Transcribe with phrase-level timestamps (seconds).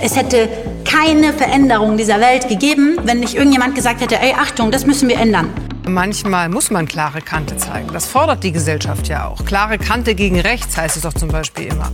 [0.00, 0.48] Es hätte
[0.84, 5.18] keine Veränderung dieser Welt gegeben, wenn nicht irgendjemand gesagt hätte, ey, Achtung, das müssen wir
[5.18, 5.52] ändern.
[5.88, 7.88] Manchmal muss man klare Kante zeigen.
[7.92, 9.44] Das fordert die Gesellschaft ja auch.
[9.44, 11.90] Klare Kante gegen rechts heißt es doch zum Beispiel immer.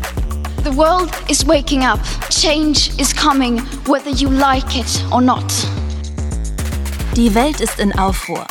[0.64, 2.01] The world is waking up.
[2.29, 5.45] Change is coming, whether you like it or not.
[7.16, 8.45] Die Welt ist in Aufruhr.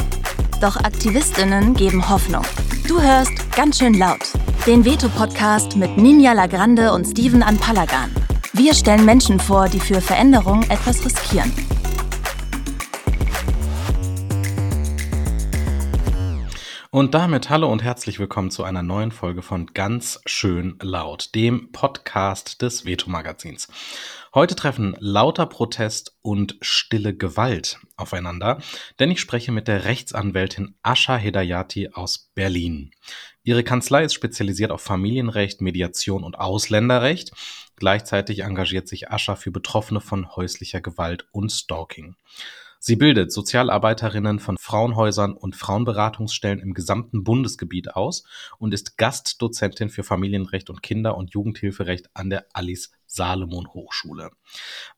[0.62, 2.46] Doch Aktivistinnen geben Hoffnung.
[2.88, 4.30] Du hörst ganz schön laut.
[4.66, 8.10] Den Veto-Podcast mit Ninja Lagrande und Steven Anpalagan.
[8.56, 11.52] Wir stellen Menschen vor, die für Veränderung etwas riskieren.
[16.92, 21.72] Und damit hallo und herzlich willkommen zu einer neuen Folge von Ganz schön laut, dem
[21.72, 23.70] Podcast des Veto Magazins.
[24.36, 28.60] Heute treffen lauter Protest und stille Gewalt aufeinander,
[29.00, 32.92] denn ich spreche mit der Rechtsanwältin Asha Hedayati aus Berlin.
[33.44, 37.32] Ihre Kanzlei ist spezialisiert auf Familienrecht, Mediation und Ausländerrecht.
[37.76, 42.16] Gleichzeitig engagiert sich Asha für Betroffene von häuslicher Gewalt und Stalking.
[42.80, 48.26] Sie bildet Sozialarbeiterinnen von Frauenhäusern und Frauenberatungsstellen im gesamten Bundesgebiet aus
[48.60, 54.32] und ist Gastdozentin für Familienrecht und Kinder- und Jugendhilferecht an der Alice Salomon Hochschule.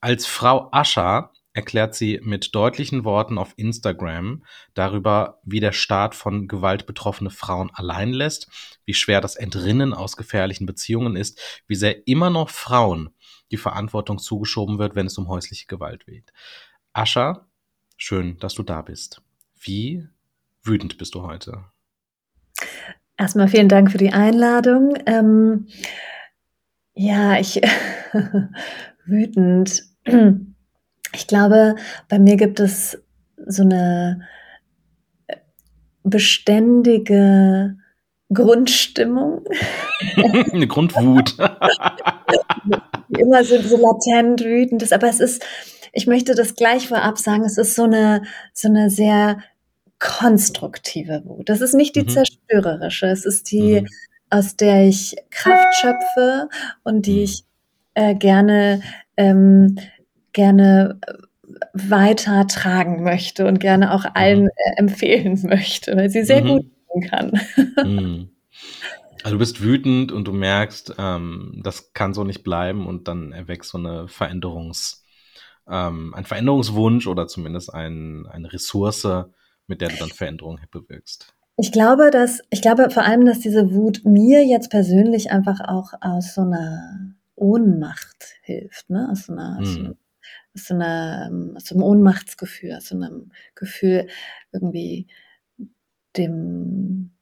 [0.00, 6.46] Als Frau Ascher erklärt sie mit deutlichen Worten auf Instagram darüber, wie der Staat von
[6.46, 8.48] Gewalt betroffene Frauen allein lässt,
[8.84, 13.10] wie schwer das Entrinnen aus gefährlichen Beziehungen ist, wie sehr immer noch Frauen
[13.50, 16.32] die Verantwortung zugeschoben wird, wenn es um häusliche Gewalt geht.
[16.92, 17.46] Ascha
[17.96, 19.22] Schön, dass du da bist.
[19.58, 20.06] Wie
[20.62, 21.64] wütend bist du heute?
[23.16, 24.94] Erstmal vielen Dank für die Einladung.
[25.06, 25.66] Ähm,
[26.94, 27.56] ja, ich
[29.06, 29.84] wütend.
[31.16, 31.76] Ich glaube,
[32.08, 32.98] bei mir gibt es
[33.46, 34.20] so eine
[35.26, 35.36] äh,
[36.04, 37.76] beständige
[38.32, 39.44] Grundstimmung.
[40.52, 41.36] eine Grundwut.
[43.18, 45.44] Immer so, so latent wütend ist, aber es ist,
[45.92, 48.22] ich möchte das gleich vorab sagen, es ist so eine,
[48.52, 49.38] so eine sehr
[49.98, 51.48] konstruktive Wut.
[51.48, 52.08] Das ist nicht die mhm.
[52.08, 53.86] zerstörerische, es ist die, mhm.
[54.28, 56.48] aus der ich Kraft schöpfe
[56.84, 57.22] und die mhm.
[57.22, 57.44] ich
[57.94, 58.82] äh, gerne,
[59.16, 59.78] ähm,
[60.36, 61.00] gerne
[61.72, 64.50] weiter tragen möchte und gerne auch allen mhm.
[64.54, 66.48] äh, empfehlen möchte, weil sie sehr mhm.
[66.48, 66.66] gut
[67.10, 67.40] kann.
[67.84, 68.30] Mhm.
[69.22, 73.32] Also du bist wütend und du merkst, ähm, das kann so nicht bleiben und dann
[73.32, 75.02] erwächst so eine Veränderungs-
[75.68, 79.08] ähm, ein Veränderungswunsch oder zumindest ein, eine Ressource,
[79.66, 81.34] mit der du dann Veränderungen bewirkst?
[81.56, 85.92] Ich glaube, dass, ich glaube vor allem, dass diese Wut mir jetzt persönlich einfach auch
[86.00, 89.08] aus so einer Ohnmacht hilft, ne?
[89.10, 89.96] Aus so einer, aus, hm.
[90.56, 94.08] Aus so einer, ähm, aus so einem Ohnmachtsgefühl, aus so einem Gefühl,
[94.52, 95.06] irgendwie
[96.16, 97.12] dem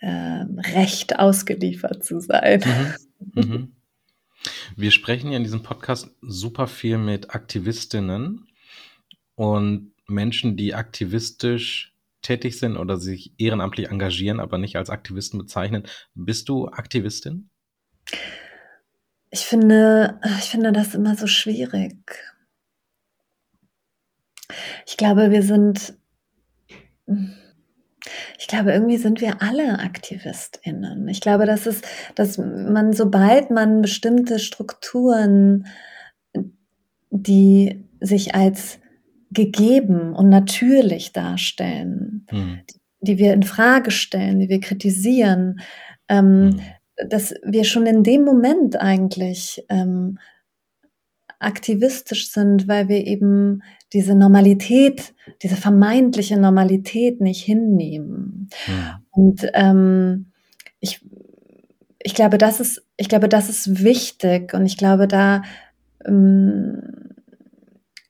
[0.00, 0.44] äh,
[0.74, 2.62] Recht ausgeliefert zu sein.
[2.64, 2.94] Mhm.
[3.34, 3.72] Mhm.
[4.76, 8.46] Wir sprechen ja in diesem Podcast super viel mit Aktivistinnen
[9.34, 15.82] und Menschen, die aktivistisch tätig sind oder sich ehrenamtlich engagieren, aber nicht als Aktivisten bezeichnen.
[16.14, 17.50] Bist du Aktivistin?
[19.30, 21.96] Ich finde, ich finde das immer so schwierig.
[24.86, 25.94] Ich glaube, wir sind
[28.38, 31.08] ich glaube, irgendwie sind wir alle AktivistInnen.
[31.08, 31.82] Ich glaube, dass es,
[32.14, 35.66] dass man, sobald man bestimmte Strukturen,
[37.10, 38.78] die sich als
[39.30, 42.60] gegeben und natürlich darstellen, hm.
[42.70, 45.60] die, die, wir in Frage stellen, die wir kritisieren,
[46.08, 46.60] ähm, hm.
[47.06, 50.18] Dass wir schon in dem Moment eigentlich ähm,
[51.38, 58.48] aktivistisch sind, weil wir eben diese Normalität, diese vermeintliche Normalität nicht hinnehmen.
[58.66, 59.00] Ja.
[59.10, 60.32] Und ähm,
[60.80, 61.00] ich,
[62.02, 65.42] ich glaube, das ist, ich glaube, das ist wichtig und ich glaube, da
[66.04, 66.82] ähm,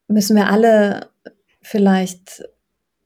[0.08, 1.10] müssen wir alle
[1.60, 2.44] vielleicht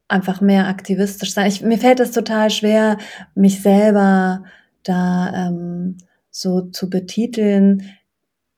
[0.07, 1.49] einfach mehr aktivistisch sein.
[1.49, 2.99] Ich, mir fällt es total schwer,
[3.35, 4.45] mich selber
[4.83, 5.99] da ähm,
[6.31, 7.83] so zu betiteln.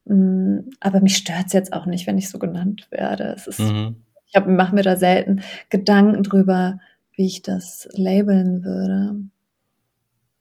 [0.05, 3.37] Mm, aber mich stört es jetzt auch nicht, wenn ich so genannt werde.
[3.47, 3.97] Ist, mhm.
[4.27, 6.81] Ich mache mir da selten Gedanken drüber,
[7.13, 9.17] wie ich das labeln würde.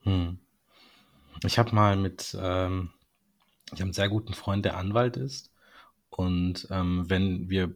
[0.01, 0.39] Hm.
[1.45, 2.89] Ich habe mal mit, ähm,
[3.68, 5.51] ich habe einen sehr guten Freund, der Anwalt ist.
[6.09, 7.75] Und ähm, wenn wir,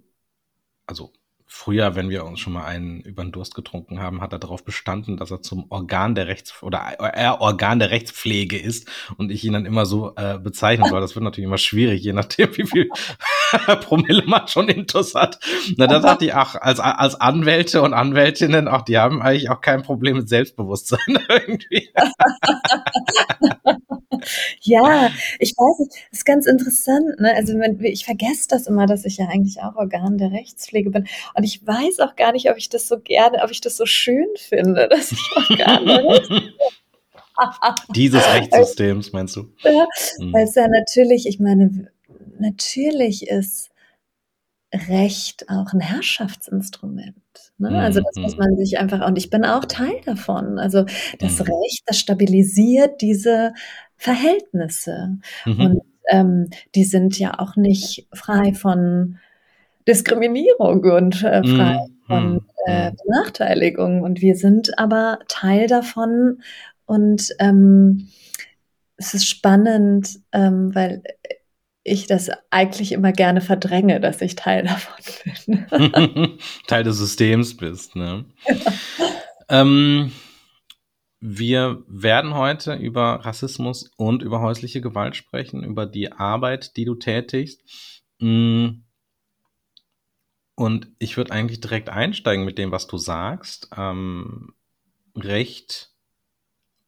[0.86, 1.12] also
[1.48, 4.66] früher, wenn wir uns schon mal einen über den Durst getrunken haben, hat er darauf
[4.66, 9.44] bestanden, dass er zum Organ der Rechts oder er Organ der Rechtspflege ist und ich
[9.46, 11.00] ihn dann immer so äh, bezeichnen soll.
[11.00, 12.90] Das wird natürlich immer schwierig, je nachdem, wie viel
[13.82, 15.40] Promille man schon intus hat.
[15.78, 19.62] Na, da dachte ich, ach, als, als Anwälte und Anwältinnen, auch die haben eigentlich auch
[19.62, 21.00] kein Problem mit Selbstbewusstsein
[21.30, 21.90] irgendwie.
[24.62, 25.10] Ja,
[25.40, 27.34] ich weiß nicht, das ist ganz interessant, ne?
[27.36, 31.08] Also, wenn ich vergesse das immer, dass ich ja eigentlich auch Organ der Rechtspflege bin.
[31.34, 33.86] Und ich weiß auch gar nicht, ob ich das so gerne ob ich das so
[33.86, 36.54] schön finde, dass ich Organ der Rechtspflege
[37.96, 39.50] Dieses Rechtssystems, meinst du?
[39.64, 39.86] Ja,
[40.20, 40.34] Mhm.
[40.34, 41.92] weil es ja natürlich ich meine,
[42.40, 43.70] natürlich ist
[44.90, 47.16] Recht auch ein Herrschaftsinstrument,
[47.58, 47.70] ne?
[47.80, 48.40] Also, Mhm, das muss mhm.
[48.44, 50.60] man sich einfach und ich bin auch Teil davon.
[50.60, 50.84] Also,
[51.20, 51.46] das Mhm.
[51.46, 53.54] Recht, das stabilisiert diese
[53.98, 55.18] Verhältnisse.
[55.46, 55.60] Mhm.
[55.60, 59.18] Und, ähm, die sind ja auch nicht frei von
[59.88, 62.96] Diskriminierung und, äh, frei Mhm, von, mhm, äh, mhm.
[63.04, 64.02] Benachteiligung.
[64.02, 66.42] Und wir sind aber Teil davon
[66.86, 68.10] und, ähm,
[68.98, 71.04] es ist spannend, ähm, weil,
[71.88, 74.96] ich das eigentlich immer gerne verdränge, dass ich Teil davon
[75.46, 76.38] bin.
[76.68, 78.26] Teil des Systems bist, ne?
[79.50, 80.12] Ähm,
[81.20, 86.96] wir werden heute über Rassismus und über häusliche Gewalt sprechen, über die Arbeit, die du
[86.96, 87.62] tätigst.
[88.20, 88.84] Mm.
[90.56, 93.70] Und ich würde eigentlich direkt einsteigen mit dem, was du sagst.
[93.76, 94.54] Ähm,
[95.16, 95.92] Recht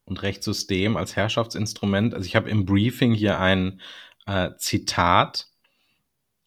[0.06, 2.14] und Rechtssystem als Herrschaftsinstrument.
[2.14, 3.82] Also ich habe im Briefing hier ein
[4.26, 5.48] äh, Zitat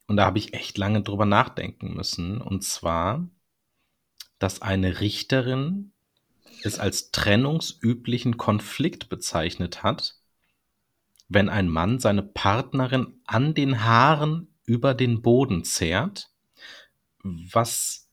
[0.07, 2.41] und da habe ich echt lange drüber nachdenken müssen.
[2.41, 3.29] Und zwar,
[4.39, 5.92] dass eine Richterin
[6.65, 10.17] es als trennungsüblichen Konflikt bezeichnet hat,
[11.29, 16.31] wenn ein Mann seine Partnerin an den Haaren über den Boden zerrt.
[17.23, 18.09] Was,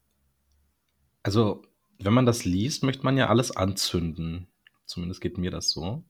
[1.24, 1.64] also,
[1.98, 4.48] wenn man das liest, möchte man ja alles anzünden.
[4.86, 6.04] Zumindest geht mir das so.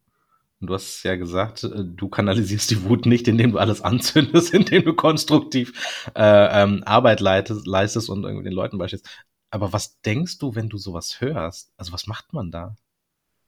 [0.61, 4.53] Und du hast ja gesagt, äh, du kanalisierst die Wut nicht, indem du alles anzündest,
[4.53, 9.07] indem du konstruktiv äh, ähm, Arbeit leitest, leistest und irgendwie den Leuten beispielst.
[9.51, 11.71] Aber was denkst du, wenn du sowas hörst?
[11.77, 12.75] Also was macht man da?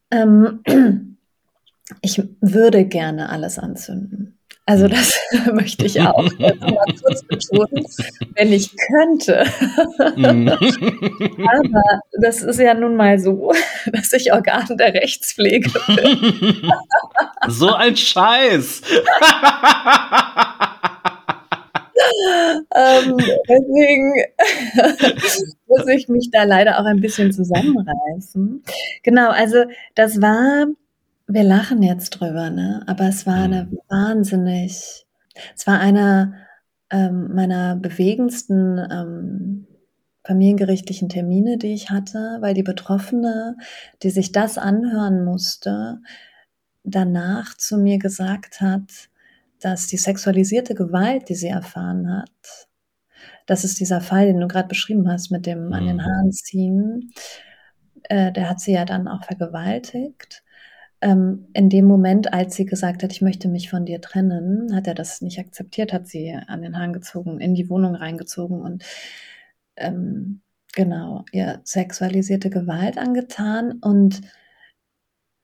[0.10, 0.64] Ähm,
[2.02, 4.38] ich würde gerne alles anzünden.
[4.66, 5.20] Also das
[5.54, 7.86] möchte ich auch mal kurz betonen,
[8.36, 9.46] wenn ich könnte.
[10.16, 10.50] Mhm.
[11.48, 13.54] Aber das ist ja nun mal so,
[13.92, 16.72] dass ich Organ der Rechtspflege bin.
[17.48, 18.82] so ein Scheiß.
[22.76, 23.18] Ähm,
[23.48, 24.14] deswegen
[25.68, 28.64] muss ich mich da leider auch ein bisschen zusammenreißen.
[29.04, 29.64] Genau, also
[29.96, 30.68] das war,
[31.28, 32.84] wir lachen jetzt drüber, ne?
[32.88, 33.80] Aber es war eine Mhm.
[33.88, 35.06] wahnsinnig,
[35.56, 36.34] es war einer
[36.90, 39.68] ähm, meiner bewegendsten ähm,
[40.24, 43.58] familiengerichtlichen Termine, die ich hatte, weil die Betroffene,
[44.04, 46.00] die sich das anhören musste,
[46.84, 49.10] danach zu mir gesagt hat,
[49.62, 52.68] dass die sexualisierte Gewalt, die sie erfahren hat,
[53.46, 56.02] das ist dieser Fall, den du gerade beschrieben hast mit dem an den Mhm.
[56.02, 57.12] Haaren ziehen,
[58.04, 60.44] äh, der hat sie ja dann auch vergewaltigt.
[61.02, 64.88] Ähm, in dem Moment, als sie gesagt hat, ich möchte mich von dir trennen, hat
[64.88, 68.84] er das nicht akzeptiert, hat sie an den Haaren gezogen, in die Wohnung reingezogen und
[69.78, 70.42] ähm,
[70.74, 74.22] genau, ihr sexualisierte Gewalt angetan und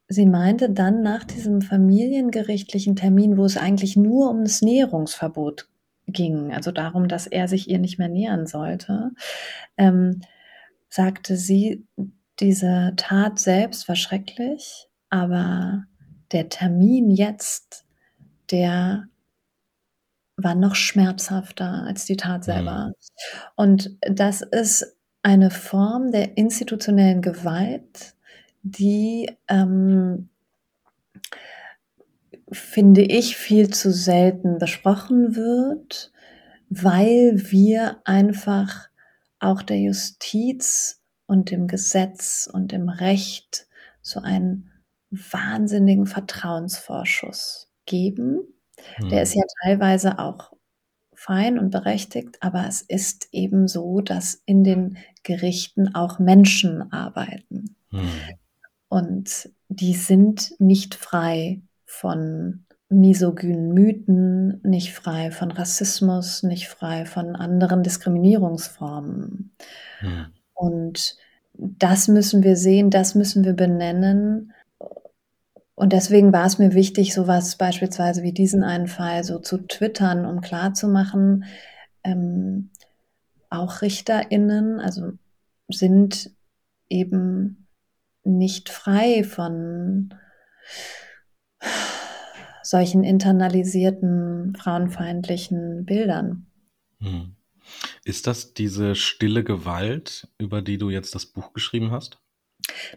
[0.07, 5.69] sie meinte dann nach diesem familiengerichtlichen Termin, wo es eigentlich nur um das Näherungsverbot
[6.07, 9.11] ging, also darum, dass er sich ihr nicht mehr nähern sollte,
[9.77, 10.21] ähm,
[10.89, 11.85] sagte sie,
[12.39, 15.83] diese Tat selbst war schrecklich, aber
[16.31, 17.85] der Termin jetzt,
[18.51, 19.07] der
[20.37, 22.93] war noch schmerzhafter als die Tat selber.
[23.55, 28.13] Und das ist eine Form der institutionellen Gewalt,
[28.63, 30.29] die, ähm,
[32.51, 36.11] finde ich, viel zu selten besprochen wird,
[36.69, 38.89] weil wir einfach
[39.39, 43.67] auch der Justiz und dem Gesetz und dem Recht
[44.01, 44.71] so einen
[45.11, 48.41] wahnsinnigen Vertrauensvorschuss geben.
[49.11, 49.35] Der ist Mhm.
[49.35, 50.53] ja teilweise auch
[51.15, 57.75] fein und berechtigt, aber es ist eben so, dass in den Gerichten auch Menschen arbeiten.
[57.91, 58.37] Mhm.
[58.89, 67.35] Und die sind nicht frei von misogynen Mythen, nicht frei von Rassismus, nicht frei von
[67.35, 69.51] anderen Diskriminierungsformen.
[70.01, 70.25] Mhm.
[70.53, 71.17] Und
[71.53, 74.53] das müssen wir sehen, das müssen wir benennen.
[75.75, 80.25] Und deswegen war es mir wichtig, sowas beispielsweise wie diesen einen Fall so zu twittern,
[80.25, 81.45] um klarzumachen,
[82.03, 82.69] ähm,
[83.49, 85.11] auch RichterInnen, also
[85.69, 86.31] sind
[86.89, 87.66] eben
[88.27, 90.13] nicht frei von
[92.63, 96.47] solchen internalisierten frauenfeindlichen Bildern.
[96.99, 97.35] Mhm.
[98.03, 102.19] Ist das diese stille Gewalt, über die du jetzt das Buch geschrieben hast?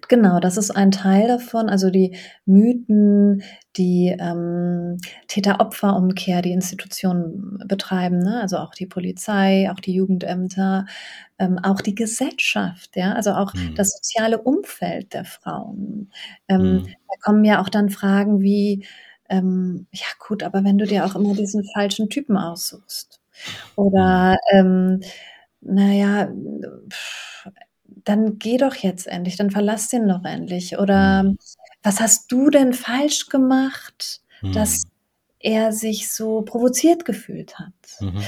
[0.08, 1.68] Genau, das ist ein Teil davon.
[1.68, 3.42] Also die Mythen,
[3.76, 4.98] die ähm,
[5.28, 8.40] Täter-Opfer-Umkehr, die Institutionen betreiben, ne?
[8.40, 10.86] also auch die Polizei, auch die Jugendämter,
[11.38, 13.74] ähm, auch die Gesellschaft, ja, also auch Mhm.
[13.74, 16.10] das soziale Umfeld der Frauen.
[16.48, 16.82] Ähm, Mhm.
[17.08, 18.84] Da kommen ja auch dann Fragen wie,
[19.28, 23.20] ähm, ja gut, aber wenn du dir auch immer diesen falschen Typen aussuchst
[23.76, 25.00] oder ähm,
[25.62, 26.28] naja,
[28.04, 30.78] dann geh doch jetzt endlich, dann verlass den doch endlich.
[30.78, 31.38] Oder Mhm.
[31.82, 34.90] was hast du denn falsch gemacht, dass Mhm.
[35.40, 37.72] er sich so provoziert gefühlt hat?
[38.00, 38.22] Mhm.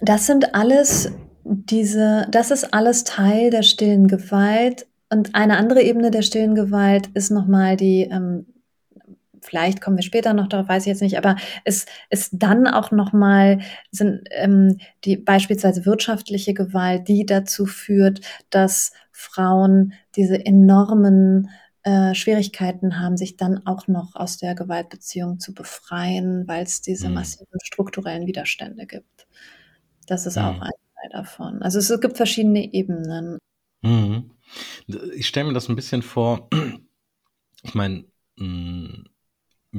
[0.00, 1.10] Das sind alles
[1.44, 4.86] diese, das ist alles Teil der stillen Gewalt.
[5.10, 8.46] Und eine andere Ebene der stillen Gewalt ist nochmal die, ähm,
[9.42, 12.90] vielleicht kommen wir später noch darauf, weiß ich jetzt nicht, aber es ist dann auch
[12.90, 21.50] nochmal, sind ähm, die beispielsweise wirtschaftliche Gewalt, die dazu führt, dass Frauen diese enormen
[21.82, 27.08] äh, Schwierigkeiten haben, sich dann auch noch aus der Gewaltbeziehung zu befreien, weil es diese
[27.08, 27.14] Mhm.
[27.14, 29.26] massiven strukturellen Widerstände gibt.
[30.06, 30.42] Das ist Mhm.
[30.44, 31.62] auch ein Teil davon.
[31.62, 33.38] Also es gibt verschiedene Ebenen.
[33.82, 34.30] Mhm.
[35.14, 36.48] Ich stelle mir das ein bisschen vor,
[37.62, 38.04] ich meine,
[38.36, 39.04] mm,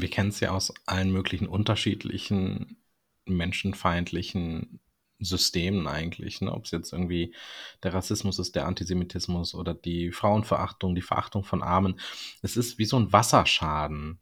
[0.01, 2.77] wir kennen es ja aus allen möglichen unterschiedlichen
[3.25, 4.79] menschenfeindlichen
[5.20, 6.51] Systemen eigentlich, ne?
[6.53, 7.36] ob es jetzt irgendwie
[7.84, 12.00] der Rassismus ist, der Antisemitismus oder die Frauenverachtung, die Verachtung von Armen.
[12.41, 14.20] Es ist wie so ein Wasserschaden.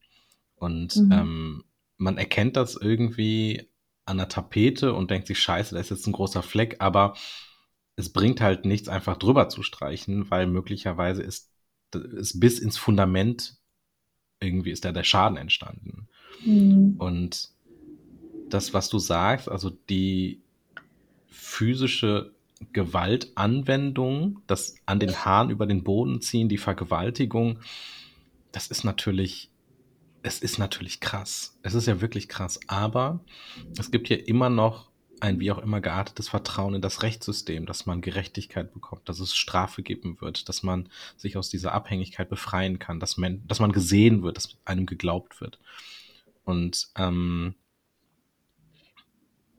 [0.56, 1.12] Und Mhm.
[1.12, 1.64] ähm,
[1.98, 3.70] man erkennt das irgendwie
[4.06, 7.16] an der Tapete und denkt sich, scheiße, da ist jetzt ein großer Fleck, aber
[7.96, 11.52] es bringt halt nichts, einfach drüber zu streichen, weil möglicherweise ist,
[11.94, 13.58] ist bis ins Fundament
[14.40, 16.08] irgendwie ist da der Schaden entstanden.
[16.46, 16.96] Mhm.
[16.98, 17.50] Und
[18.50, 20.42] das, was du sagst, also die
[21.30, 22.34] physische
[22.74, 27.60] Gewaltanwendung, das an den Haaren über den Boden ziehen, die Vergewaltigung,
[28.52, 29.52] das ist natürlich,
[30.24, 31.58] es ist natürlich krass.
[31.62, 32.60] Es ist ja wirklich krass.
[32.68, 33.20] Aber
[33.78, 37.86] es gibt ja immer noch ein wie auch immer geartetes Vertrauen in das Rechtssystem, dass
[37.86, 42.80] man Gerechtigkeit bekommt, dass es Strafe geben wird, dass man sich aus dieser Abhängigkeit befreien
[42.80, 45.60] kann, dass man, dass man gesehen wird, dass einem geglaubt wird.
[46.44, 47.56] Und ähm,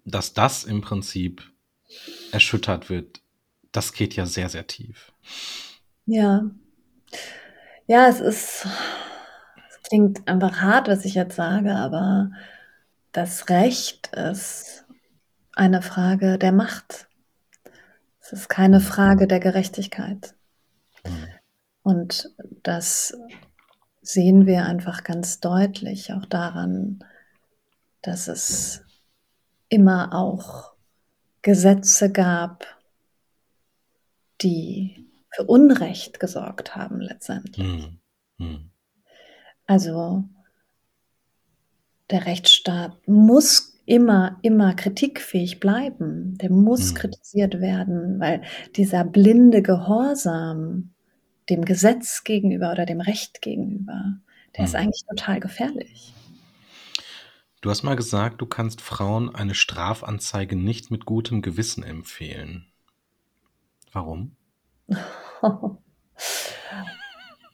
[0.05, 1.43] dass das im Prinzip
[2.33, 3.21] erschüttert wird,
[3.73, 5.13] das geht ja sehr, sehr tief.
[6.07, 6.51] Ja.
[7.87, 8.67] Ja, es ist,
[9.69, 12.31] es klingt einfach hart, was ich jetzt sage, aber
[13.13, 14.85] das Recht ist
[15.59, 17.09] eine Frage der Macht.
[18.21, 20.35] Es ist keine Frage der Gerechtigkeit.
[21.83, 22.31] Und
[22.63, 23.17] das
[24.03, 27.05] sehen wir einfach ganz deutlich auch daran,
[28.03, 28.85] dass es
[29.69, 30.73] immer auch
[31.43, 32.67] Gesetze gab,
[34.41, 37.67] die für Unrecht gesorgt haben letztendlich.
[37.67, 38.01] Hm.
[38.39, 38.71] Hm.
[39.67, 40.25] Also
[42.11, 46.37] der Rechtsstaat muss immer, immer kritikfähig bleiben.
[46.39, 46.95] Der muss Hm.
[46.95, 48.43] kritisiert werden, weil
[48.77, 50.91] dieser blinde Gehorsam
[51.49, 54.19] dem Gesetz gegenüber oder dem Recht gegenüber,
[54.57, 54.83] der ist Hm.
[54.83, 56.13] eigentlich total gefährlich.
[57.63, 62.67] Du hast mal gesagt, du kannst Frauen eine Strafanzeige nicht mit gutem Gewissen empfehlen.
[63.93, 64.37] Warum?
[65.41, 65.77] Oh,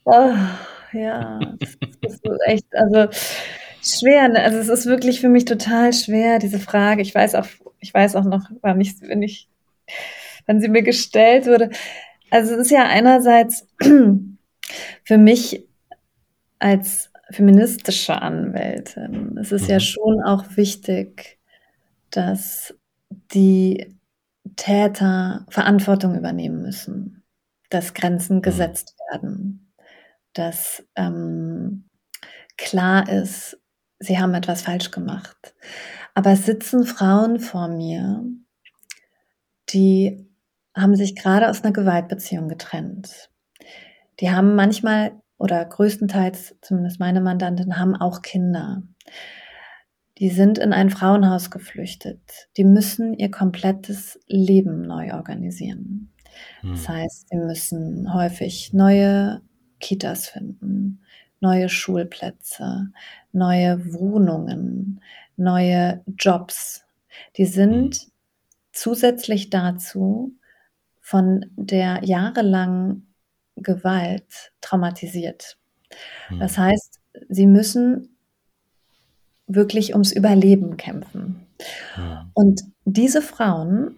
[0.93, 1.38] ja,
[2.03, 3.09] das ist echt, also
[3.85, 4.29] schwer.
[4.29, 4.41] Ne?
[4.43, 7.03] Also es ist wirklich für mich total schwer, diese Frage.
[7.03, 7.47] Ich weiß auch,
[7.81, 9.49] ich weiß auch noch, wann ich, wenn ich,
[10.47, 11.71] wenn sie mir gestellt wurde.
[12.31, 13.67] Also es ist ja einerseits
[15.05, 15.64] für mich
[16.59, 19.81] als feministische Anwältin, es ist ja Mhm.
[19.81, 21.38] schon auch wichtig,
[22.11, 22.75] dass
[23.33, 23.97] die
[24.57, 27.23] Täter Verantwortung übernehmen müssen,
[27.71, 28.43] dass Grenzen Mhm.
[28.43, 29.73] gesetzt werden,
[30.35, 31.85] dass ähm,
[32.59, 33.59] klar ist,
[34.04, 35.54] sie haben etwas falsch gemacht.
[36.14, 38.25] Aber es sitzen Frauen vor mir,
[39.70, 40.28] die
[40.76, 43.30] haben sich gerade aus einer Gewaltbeziehung getrennt.
[44.20, 48.82] Die haben manchmal oder größtenteils, zumindest meine Mandanten, haben auch Kinder.
[50.18, 52.49] Die sind in ein Frauenhaus geflüchtet.
[52.56, 56.12] Die müssen ihr komplettes Leben neu organisieren.
[56.70, 56.94] Das Hm.
[56.96, 59.40] heißt, sie müssen häufig neue
[59.80, 61.02] Kitas finden,
[61.41, 62.88] neue Schulplätze,
[63.33, 65.00] neue Wohnungen,
[65.37, 66.85] neue Jobs.
[67.37, 68.09] Die sind
[68.73, 70.35] zusätzlich dazu
[71.00, 73.14] von der jahrelangen
[73.57, 75.59] Gewalt traumatisiert.
[76.38, 76.64] Das Hm.
[76.64, 78.17] heißt, sie müssen
[79.47, 81.47] wirklich ums Überleben kämpfen.
[81.95, 82.31] Hm.
[82.35, 83.97] Und diese Frauen,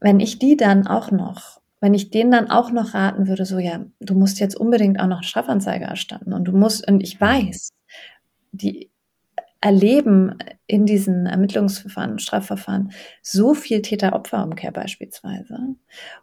[0.00, 3.58] wenn ich die dann auch noch wenn ich denen dann auch noch raten würde, so
[3.58, 7.70] ja, du musst jetzt unbedingt auch noch Strafanzeige erstatten und du musst, und ich weiß,
[8.52, 8.90] die
[9.60, 15.58] erleben in diesen Ermittlungsverfahren, Strafverfahren so viel Täter-Opfer-Umkehr beispielsweise.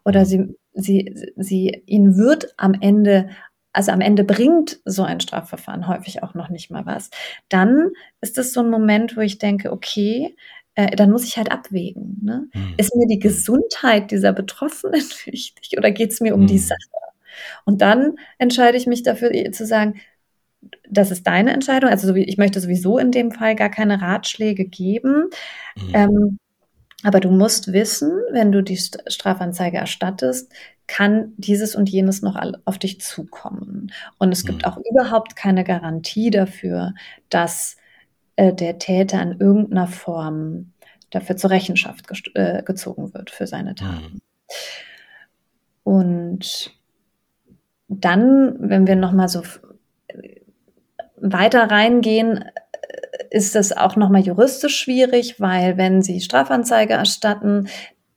[0.05, 3.29] Oder sie, sie, sie, ihnen wird am Ende
[3.71, 7.11] also am Ende bringt so ein Strafverfahren häufig auch noch nicht mal was,
[7.49, 10.35] dann ist es so ein Moment, wo ich denke, okay,
[10.79, 12.19] äh, dann muss ich halt abwägen.
[12.21, 12.47] Ne?
[12.53, 12.73] Mhm.
[12.77, 16.47] Ist mir die Gesundheit dieser Betroffenen wichtig oder geht es mir um mhm.
[16.47, 16.79] die Sache?
[17.65, 19.99] Und dann entscheide ich mich dafür zu sagen,
[20.89, 21.89] das ist deine Entscheidung.
[21.89, 25.29] Also ich möchte sowieso in dem Fall gar keine Ratschläge geben.
[25.75, 25.91] Mhm.
[25.93, 26.39] Ähm,
[27.03, 30.51] aber du musst wissen, wenn du die Strafanzeige erstattest,
[30.87, 33.91] kann dieses und jenes noch auf dich zukommen.
[34.17, 34.65] Und es gibt mhm.
[34.65, 36.93] auch überhaupt keine Garantie dafür,
[37.29, 37.77] dass
[38.39, 40.71] äh, der Täter in irgendeiner Form
[41.09, 42.05] dafür zur Rechenschaft
[42.35, 44.13] äh, gezogen wird für seine Taten.
[44.13, 44.21] Mhm.
[45.83, 46.71] Und
[47.89, 49.43] dann, wenn wir noch mal so
[51.17, 52.45] weiter reingehen,
[53.29, 57.67] ist das auch noch mal juristisch schwierig, weil wenn Sie Strafanzeige erstatten,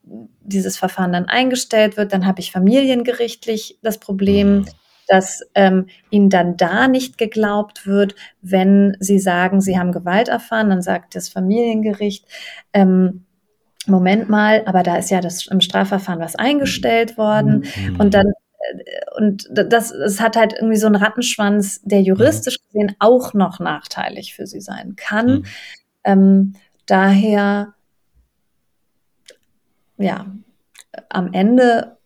[0.04, 4.66] dieses Verfahren dann eingestellt wird, dann habe ich familiengerichtlich das Problem, mhm
[5.12, 10.70] dass ähm, ihnen dann da nicht geglaubt wird, wenn sie sagen, sie haben Gewalt erfahren,
[10.70, 12.24] dann sagt das Familiengericht,
[12.72, 13.26] ähm,
[13.86, 18.00] Moment mal, aber da ist ja das im Strafverfahren was eingestellt worden mhm.
[18.00, 22.66] und dann äh, und das, es hat halt irgendwie so einen Rattenschwanz, der juristisch mhm.
[22.72, 25.26] gesehen auch noch nachteilig für sie sein kann.
[25.26, 25.44] Mhm.
[26.04, 26.52] Ähm,
[26.86, 27.74] daher,
[29.98, 30.24] ja,
[31.10, 31.98] am Ende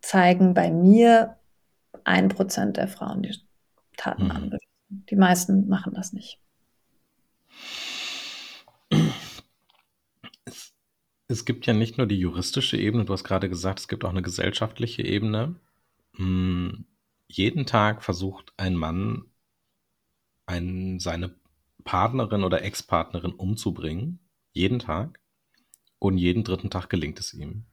[0.00, 1.36] zeigen bei mir
[2.06, 3.34] ein Prozent der Frauen die
[3.96, 4.30] Taten mhm.
[4.30, 4.70] anberichten.
[4.88, 6.38] Die meisten machen das nicht.
[10.44, 10.72] Es,
[11.26, 14.10] es, gibt ja nicht nur die juristische Ebene, du hast gerade gesagt, es gibt auch
[14.10, 15.56] eine gesellschaftliche Ebene.
[16.14, 16.86] Hm,
[17.26, 19.24] jeden Tag versucht ein Mann,
[20.46, 21.34] ein, seine
[21.82, 24.20] Partnerin oder Ex-Partnerin umzubringen.
[24.52, 25.20] Jeden Tag.
[25.98, 27.64] Und jeden dritten Tag gelingt es ihm.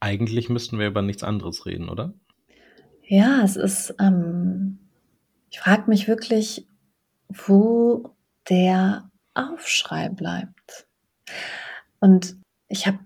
[0.00, 2.14] Eigentlich müssten wir über nichts anderes reden, oder?
[3.10, 4.78] Ja, es ist, ähm,
[5.48, 6.68] ich frage mich wirklich,
[7.30, 8.14] wo
[8.50, 10.86] der Aufschrei bleibt.
[12.00, 12.36] Und
[12.68, 12.98] ich habe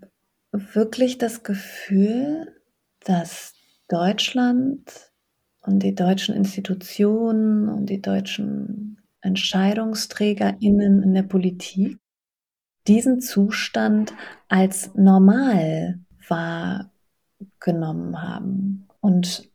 [0.51, 2.61] wirklich das Gefühl,
[3.05, 3.55] dass
[3.87, 5.13] Deutschland
[5.61, 12.01] und die deutschen Institutionen und die deutschen EntscheidungsträgerInnen in der Politik
[12.89, 14.13] diesen Zustand
[14.49, 16.91] als normal wahrgenommen
[18.21, 18.89] haben.
[19.01, 19.52] Und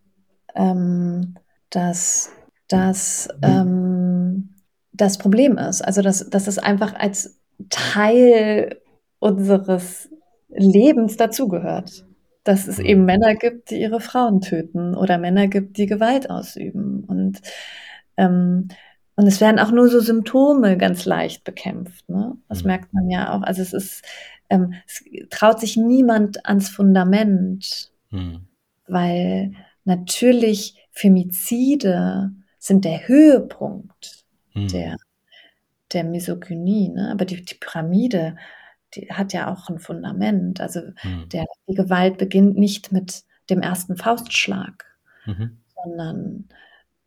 [0.58, 1.36] ähm,
[1.70, 2.32] dass
[2.68, 4.50] das ähm,
[4.98, 5.82] das Problem ist.
[5.82, 7.40] Also, dass, dass es einfach als
[7.70, 8.82] Teil
[9.20, 10.10] unseres
[10.50, 12.06] Lebens dazugehört.
[12.44, 17.04] Dass es eben Männer gibt, die ihre Frauen töten oder Männer gibt, die Gewalt ausüben.
[17.06, 17.42] Und,
[18.16, 18.70] ähm,
[19.16, 22.08] und es werden auch nur so Symptome ganz leicht bekämpft.
[22.10, 22.38] Ne?
[22.48, 22.68] Das mhm.
[22.68, 23.42] merkt man ja auch.
[23.42, 24.04] Also es ist,
[24.50, 28.48] ähm, es traut sich niemand ans Fundament, mhm.
[28.88, 29.52] weil
[29.88, 34.68] natürlich Femizide sind der Höhepunkt hm.
[34.68, 34.98] der,
[35.94, 37.10] der Misogynie, ne?
[37.12, 38.36] aber die, die Pyramide,
[38.94, 40.62] die hat ja auch ein Fundament.
[40.62, 41.30] Also hm.
[41.30, 44.86] der, die Gewalt beginnt nicht mit dem ersten Faustschlag,
[45.26, 45.58] mhm.
[45.74, 46.50] sondern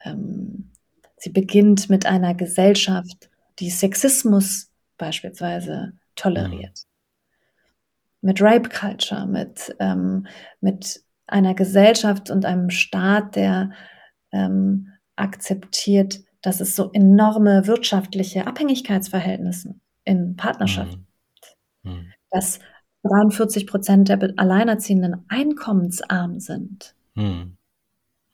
[0.03, 0.71] ähm,
[1.19, 6.87] sie beginnt mit einer Gesellschaft, die Sexismus beispielsweise toleriert.
[8.23, 8.29] Mhm.
[8.29, 10.27] Mit Rape Culture, mit, ähm,
[10.63, 13.71] mit einer Gesellschaft und einem Staat, der
[14.33, 21.07] ähm, akzeptiert, dass es so enorme wirtschaftliche Abhängigkeitsverhältnisse in Partnerschaften
[21.83, 21.93] mhm.
[21.93, 22.13] mhm.
[22.31, 22.61] dass
[23.03, 26.95] 43 Prozent der Alleinerziehenden einkommensarm sind.
[27.15, 27.57] Mhm.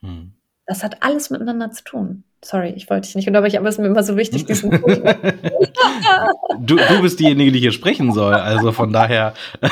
[0.01, 0.33] Mhm.
[0.67, 2.25] Das hat alles miteinander zu tun.
[2.47, 6.77] Sorry, ich wollte dich nicht unterbrechen, aber es ist mir immer so wichtig, diesen du,
[6.77, 9.35] du bist diejenige, die hier sprechen soll, also von daher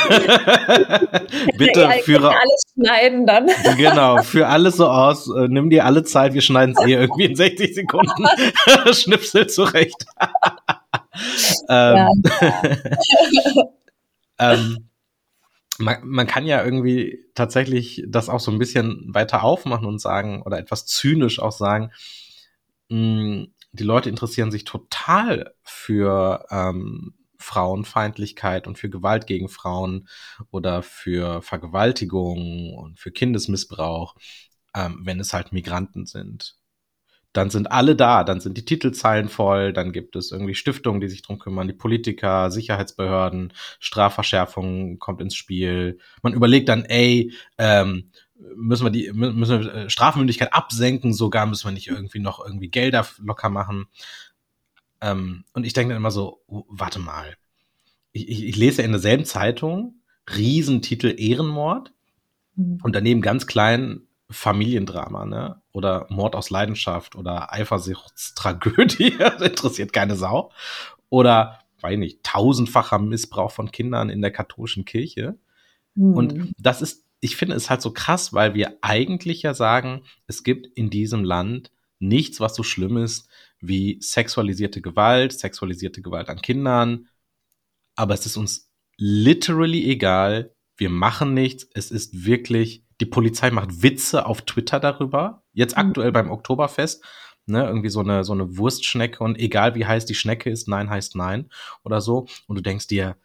[1.57, 3.49] bitte ja, führe alles schneiden dann.
[3.77, 7.27] genau, für alles so aus, äh, nimm dir alle Zeit, wir schneiden es eh irgendwie
[7.27, 8.27] in 60 Sekunden
[8.93, 10.07] Schnipsel zurecht.
[11.69, 12.09] ähm,
[14.41, 14.89] ähm,
[15.79, 20.43] man, man kann ja irgendwie tatsächlich das auch so ein bisschen weiter aufmachen und sagen,
[20.43, 21.93] oder etwas zynisch auch sagen,
[22.89, 30.09] mh, hm, die Leute interessieren sich total für ähm, Frauenfeindlichkeit und für Gewalt gegen Frauen
[30.51, 34.17] oder für Vergewaltigung und für Kindesmissbrauch,
[34.75, 36.57] ähm, wenn es halt Migranten sind.
[37.35, 41.09] dann sind alle da, dann sind die Titelzeilen voll, dann gibt es irgendwie Stiftungen, die
[41.09, 45.99] sich drum kümmern, die Politiker, Sicherheitsbehörden, Strafverschärfung kommt ins Spiel.
[46.23, 51.67] Man überlegt dann, ey, ähm, müssen wir die müssen wir äh, Strafmündigkeit absenken, sogar müssen
[51.67, 53.87] wir nicht irgendwie noch irgendwie Gelder locker machen.
[55.01, 57.37] Ähm, und ich denke dann immer so, oh, warte mal.
[58.13, 59.97] Ich, ich, ich lese ja in derselben Zeitung
[60.35, 61.93] Riesentitel Ehrenmord
[62.57, 62.81] mhm.
[62.83, 65.61] und daneben ganz klein Familiendrama, ne?
[65.73, 70.51] Oder Mord aus Leidenschaft oder Eifersuchtstragödie, interessiert keine Sau.
[71.11, 75.39] Oder, weiß nicht, tausendfacher Missbrauch von Kindern in der katholischen Kirche.
[75.95, 76.15] Mhm.
[76.15, 80.43] Und das ist, ich finde es halt so krass, weil wir eigentlich ja sagen, es
[80.43, 86.43] gibt in diesem Land nichts, was so schlimm ist wie sexualisierte Gewalt, sexualisierte Gewalt an
[86.43, 87.09] Kindern.
[87.97, 90.55] Aber es ist uns literally egal.
[90.77, 91.67] Wir machen nichts.
[91.73, 95.43] Es ist wirklich die Polizei macht Witze auf Twitter darüber.
[95.55, 95.81] Jetzt mhm.
[95.81, 97.03] aktuell beim Oktoberfest.
[97.47, 100.89] Ne, irgendwie so eine, so eine Wurstschnecke und egal wie heiß die Schnecke ist, nein
[100.89, 101.51] heißt nein
[101.85, 102.27] oder so.
[102.47, 103.17] Und du denkst dir,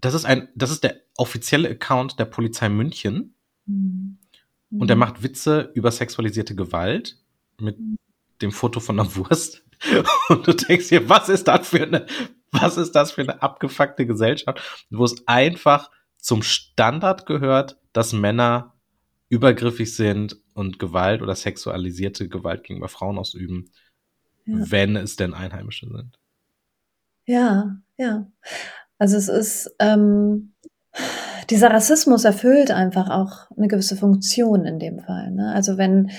[0.00, 3.34] das ist ein, das ist der offizielle Account der Polizei München.
[3.66, 4.18] Mhm.
[4.70, 5.00] Und der mhm.
[5.00, 7.16] macht Witze über sexualisierte Gewalt
[7.58, 7.96] mit mhm.
[8.40, 9.64] dem Foto von einer Wurst.
[10.28, 12.06] Und du denkst dir, was ist das für eine,
[12.50, 18.74] was ist das für eine abgefuckte Gesellschaft, wo es einfach zum Standard gehört, dass Männer
[19.28, 23.70] übergriffig sind und Gewalt oder sexualisierte Gewalt gegenüber Frauen ausüben,
[24.46, 24.56] ja.
[24.70, 26.18] wenn es denn Einheimische sind.
[27.26, 28.26] Ja, ja.
[28.98, 30.54] Also es ist, ähm,
[31.50, 35.30] dieser Rassismus erfüllt einfach auch eine gewisse Funktion in dem Fall.
[35.30, 35.52] Ne?
[35.54, 36.10] Also wenn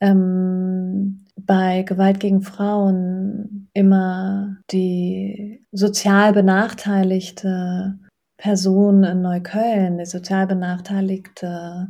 [0.00, 7.98] ähm, bei Gewalt gegen Frauen immer die sozial benachteiligte
[8.36, 11.88] Person in Neukölln, die sozial benachteiligte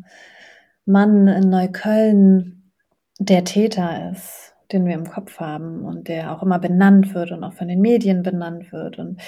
[0.85, 2.73] Mann in Neukölln
[3.19, 7.45] der Täter ist, den wir im Kopf haben und der auch immer benannt wird und
[7.45, 8.99] auch von den Medien benannt wird.
[8.99, 9.21] Und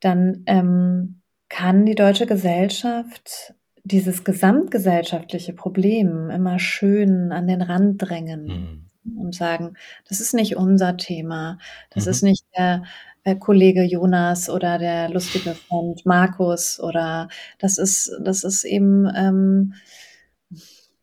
[0.00, 8.86] dann ähm, kann die deutsche Gesellschaft dieses gesamtgesellschaftliche Problem immer schön an den Rand drängen
[9.04, 9.18] mhm.
[9.18, 9.74] und sagen,
[10.08, 11.58] das ist nicht unser Thema,
[11.90, 12.10] das mhm.
[12.10, 12.84] ist nicht der,
[13.24, 19.74] der Kollege Jonas oder der lustige Freund Markus oder das ist, das ist eben ähm,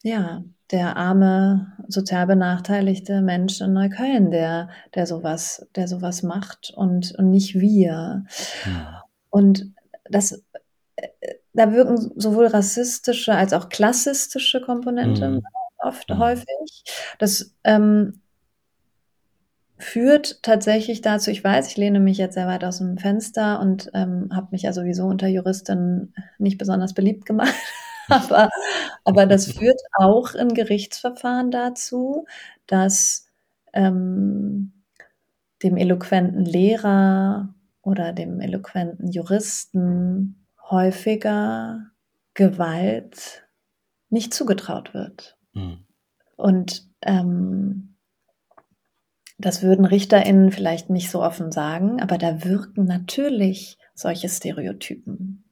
[0.04, 7.14] ja, der arme, sozial benachteiligte Mensch in Neukölln, der, der sowas, der sowas macht und,
[7.18, 8.26] und nicht wir.
[8.66, 9.04] Ja.
[9.30, 9.74] Und
[10.10, 10.44] das,
[11.54, 15.44] da wirken sowohl rassistische als auch klassistische Komponenten mhm.
[15.78, 16.20] oft mhm.
[16.20, 16.84] häufig.
[17.20, 18.22] Das ähm,
[19.78, 23.90] führt tatsächlich dazu, ich weiß, ich lehne mich jetzt sehr weit aus dem Fenster und
[23.94, 27.54] ähm, habe mich ja sowieso unter Juristinnen nicht besonders beliebt gemacht.
[28.30, 28.50] aber,
[29.04, 32.26] aber das führt auch in Gerichtsverfahren dazu,
[32.66, 33.28] dass
[33.74, 34.74] ähm,
[35.64, 41.92] dem eloquenten Lehrer oder dem eloquenten Juristen häufiger
[42.34, 43.48] Gewalt
[44.10, 45.38] nicht zugetraut wird.
[45.54, 45.86] Mhm.
[46.36, 47.96] Und ähm,
[49.38, 55.44] das würden RichterInnen vielleicht nicht so offen sagen, aber da wirken natürlich solche Stereotypen.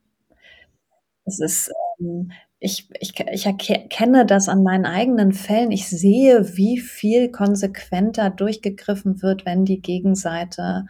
[1.26, 2.32] Es ist, ähm,
[2.66, 5.72] ich, ich, ich erkenne das an meinen eigenen Fällen.
[5.72, 10.88] Ich sehe, wie viel konsequenter durchgegriffen wird, wenn die Gegenseite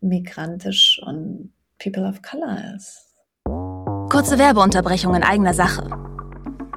[0.00, 3.06] migrantisch und People of Color ist.
[4.10, 5.88] Kurze Werbeunterbrechung in eigener Sache.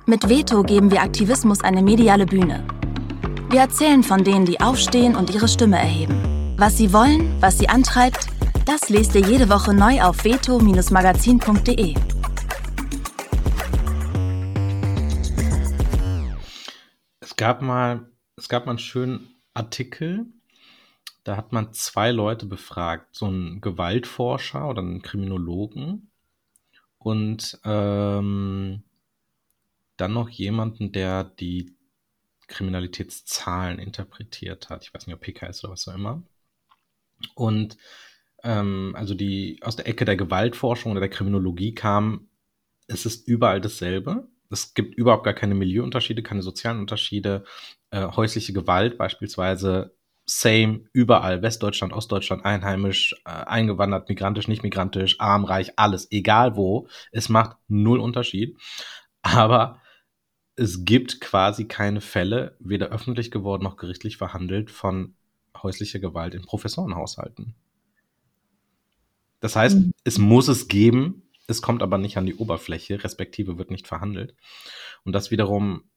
[0.05, 2.63] Mit Veto geben wir Aktivismus eine mediale Bühne.
[3.49, 6.53] Wir erzählen von denen, die aufstehen und ihre Stimme erheben.
[6.57, 8.27] Was sie wollen, was sie antreibt,
[8.65, 11.95] das lest ihr jede Woche neu auf veto-magazin.de.
[17.45, 20.25] gab mal, es gab mal einen schönen Artikel,
[21.23, 26.09] da hat man zwei Leute befragt, so einen Gewaltforscher oder einen Kriminologen
[26.97, 28.81] und ähm,
[29.95, 31.75] dann noch jemanden, der die
[32.47, 34.81] Kriminalitätszahlen interpretiert hat.
[34.81, 36.23] Ich weiß nicht, ob PKS oder was auch immer.
[37.35, 37.77] Und
[38.41, 42.27] ähm, also die aus der Ecke der Gewaltforschung oder der Kriminologie kam,
[42.87, 47.43] es ist überall dasselbe es gibt überhaupt gar keine Milieuunterschiede, keine sozialen Unterschiede.
[47.89, 55.45] Äh, häusliche Gewalt beispielsweise, same, überall, Westdeutschland, Ostdeutschland, einheimisch, äh, eingewandert, migrantisch, nicht migrantisch, arm,
[55.45, 56.87] reich, alles, egal wo.
[57.11, 58.57] Es macht null Unterschied.
[59.21, 59.81] Aber
[60.55, 65.15] es gibt quasi keine Fälle, weder öffentlich geworden noch gerichtlich verhandelt, von
[65.61, 67.55] häuslicher Gewalt in Professorenhaushalten.
[69.39, 69.93] Das heißt, mhm.
[70.03, 74.35] es muss es geben, es kommt aber nicht an die Oberfläche, respektive wird nicht verhandelt.
[75.03, 75.89] Und das wiederum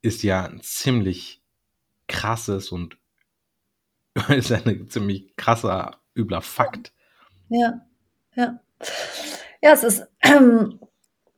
[0.00, 1.42] ist ja ein ziemlich
[2.08, 2.98] krasses und
[4.28, 6.92] ist ein ziemlich krasser, übler Fakt.
[7.48, 7.86] Ja,
[8.34, 8.60] ja.
[9.62, 10.80] Ja, es ist, ähm,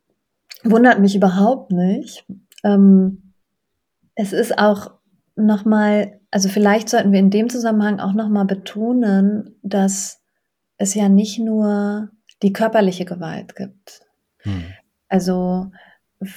[0.62, 2.24] wundert mich überhaupt nicht.
[2.64, 3.34] Ähm,
[4.14, 4.92] es ist auch
[5.36, 10.22] nochmal, also vielleicht sollten wir in dem Zusammenhang auch nochmal betonen, dass
[10.76, 12.10] es ja nicht nur
[12.44, 14.02] die körperliche Gewalt gibt.
[14.40, 14.64] Hm.
[15.08, 15.72] Also,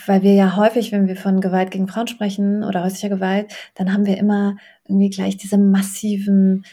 [0.05, 3.93] weil wir ja häufig, wenn wir von Gewalt gegen Frauen sprechen oder häuslicher Gewalt, dann
[3.93, 6.65] haben wir immer irgendwie gleich diese massiven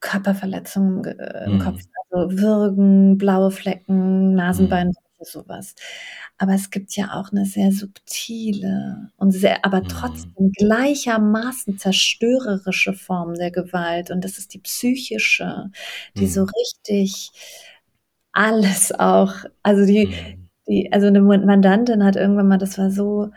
[0.00, 1.58] Körperverletzungen äh, im hm.
[1.60, 1.80] Kopf.
[2.10, 4.94] Also Würgen, blaue Flecken, Nasenbein, hm.
[5.20, 5.76] sowas.
[6.36, 9.88] Aber es gibt ja auch eine sehr subtile und sehr, aber mhm.
[9.88, 14.10] trotzdem gleichermaßen zerstörerische Form der Gewalt.
[14.10, 15.70] Und das ist die psychische,
[16.16, 17.30] die so richtig
[18.32, 20.48] alles auch, also die, mhm.
[20.68, 23.30] die, also eine Mandantin hat irgendwann mal, das war so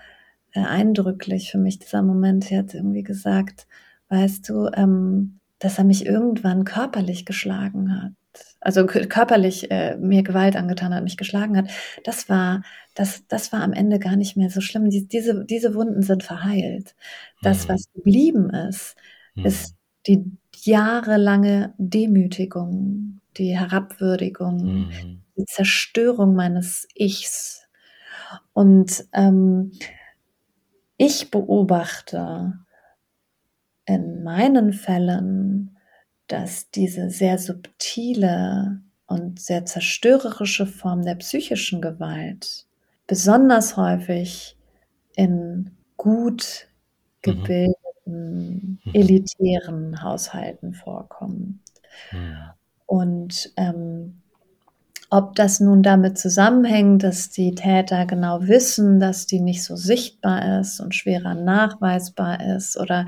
[0.54, 3.68] äh, eindrücklich für mich, dieser Moment, sie hat irgendwie gesagt,
[4.10, 8.12] weißt du, ähm, dass er mich irgendwann körperlich geschlagen hat
[8.60, 11.70] also körperlich äh, mir Gewalt angetan hat, mich geschlagen hat,
[12.04, 14.90] das war, das, das war am Ende gar nicht mehr so schlimm.
[14.90, 16.96] Die, diese, diese Wunden sind verheilt.
[17.42, 17.74] Das, mhm.
[17.74, 18.96] was geblieben ist,
[19.36, 19.46] mhm.
[19.46, 19.76] ist
[20.08, 20.32] die
[20.64, 25.22] jahrelange Demütigung, die Herabwürdigung, mhm.
[25.38, 27.68] die Zerstörung meines Ichs.
[28.54, 29.72] Und ähm,
[30.98, 32.54] ich beobachte
[33.86, 35.76] in meinen Fällen
[36.28, 42.66] dass diese sehr subtile und sehr zerstörerische Form der psychischen Gewalt
[43.08, 44.58] besonders häufig
[45.16, 46.68] in gut
[47.26, 47.44] mhm.
[47.44, 48.94] gebildeten, mhm.
[48.94, 51.62] elitären Haushalten vorkommen.
[52.12, 52.38] Mhm.
[52.86, 54.22] Und ähm,
[55.10, 60.60] ob das nun damit zusammenhängt, dass die Täter genau wissen, dass die nicht so sichtbar
[60.60, 63.06] ist und schwerer nachweisbar ist oder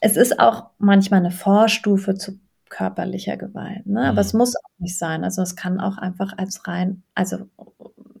[0.00, 4.02] es ist auch manchmal eine Vorstufe zu körperlicher Gewalt, ne?
[4.02, 4.18] aber mhm.
[4.18, 5.24] es muss auch nicht sein.
[5.24, 7.48] Also es kann auch einfach als rein, also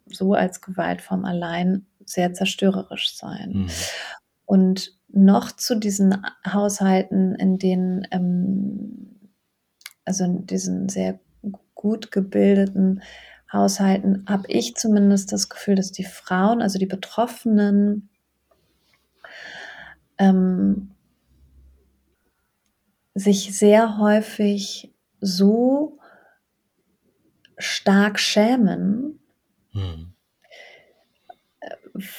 [0.06, 3.50] so als Gewaltform allein sehr zerstörerisch sein.
[3.52, 3.66] Mhm.
[4.46, 9.03] Und noch zu diesen Haushalten, in denen, ähm,
[10.04, 11.18] also in diesen sehr
[11.74, 13.02] gut gebildeten
[13.52, 18.08] Haushalten, habe ich zumindest das Gefühl, dass die Frauen, also die Betroffenen,
[20.18, 20.90] ähm,
[23.14, 25.98] sich sehr häufig so
[27.56, 29.20] stark schämen,
[29.70, 30.14] hm.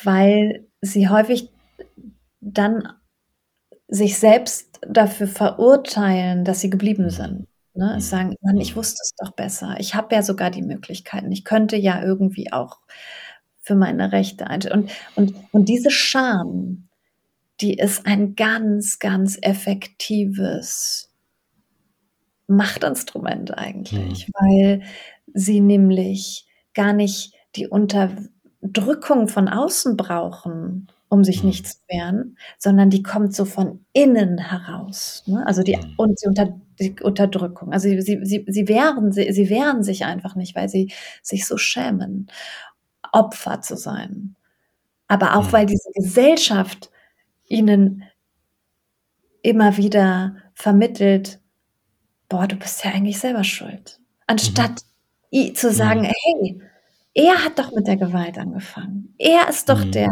[0.04, 1.52] weil sie häufig
[2.40, 2.94] dann
[3.88, 7.10] sich selbst dafür verurteilen, dass sie geblieben hm.
[7.10, 7.48] sind.
[7.76, 7.94] Ne?
[7.94, 8.00] Hm.
[8.00, 9.76] Sagen, Mann, ich wusste es doch besser.
[9.80, 11.32] Ich habe ja sogar die Möglichkeiten.
[11.32, 12.80] Ich könnte ja irgendwie auch
[13.60, 14.74] für meine Rechte einstehen.
[14.74, 16.88] Und, und, und diese Scham,
[17.62, 21.12] die ist ein ganz, ganz effektives
[22.48, 24.32] Machtinstrument eigentlich, mhm.
[24.34, 24.82] weil
[25.34, 31.50] sie nämlich gar nicht die Unterdrückung von außen brauchen, um sich mhm.
[31.50, 35.24] nicht zu wehren, sondern die kommt so von innen heraus.
[35.28, 35.44] Ne?
[35.46, 35.94] Also die, mhm.
[35.98, 37.72] und die, Unter, die Unterdrückung.
[37.72, 40.92] Also sie, sie, sie, wehren, sie, sie wehren sich einfach nicht, weil sie
[41.22, 42.28] sich so schämen,
[43.12, 44.36] Opfer zu sein.
[45.08, 45.54] Aber auch mhm.
[45.54, 46.90] weil diese Gesellschaft
[47.48, 48.04] ihnen
[49.42, 51.40] immer wieder vermittelt,
[52.30, 54.00] boah, du bist ja eigentlich selber schuld.
[54.28, 54.82] Anstatt
[55.32, 55.54] mhm.
[55.54, 56.12] zu sagen, mhm.
[56.24, 56.62] hey,
[57.14, 59.14] er hat doch mit der Gewalt angefangen.
[59.18, 59.92] Er ist doch mhm.
[59.92, 60.12] der,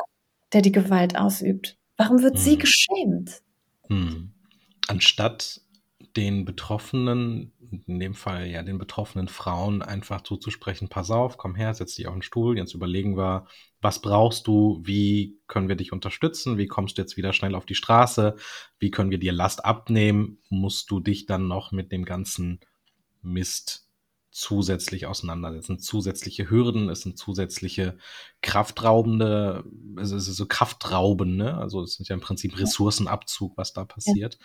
[0.53, 1.77] der die Gewalt ausübt.
[1.97, 2.59] Warum wird sie mhm.
[2.59, 3.41] geschämt?
[3.89, 4.31] Mhm.
[4.87, 5.61] Anstatt
[6.15, 7.51] den Betroffenen,
[7.87, 12.07] in dem Fall ja den betroffenen Frauen, einfach zuzusprechen, pass auf, komm her, setz dich
[12.07, 13.47] auf den Stuhl, jetzt überlegen wir,
[13.81, 17.65] was brauchst du, wie können wir dich unterstützen, wie kommst du jetzt wieder schnell auf
[17.65, 18.35] die Straße,
[18.79, 22.59] wie können wir dir Last abnehmen, musst du dich dann noch mit dem ganzen
[23.21, 23.87] Mist
[24.33, 25.79] zusätzlich auseinandersetzen.
[25.79, 27.97] Zusätzliche Hürden, es sind zusätzliche
[28.41, 29.63] kraftraubende,
[30.01, 31.55] es ist so Kraftrauben, ne?
[31.55, 34.39] Also es ist ja im Prinzip Ressourcenabzug, was da passiert.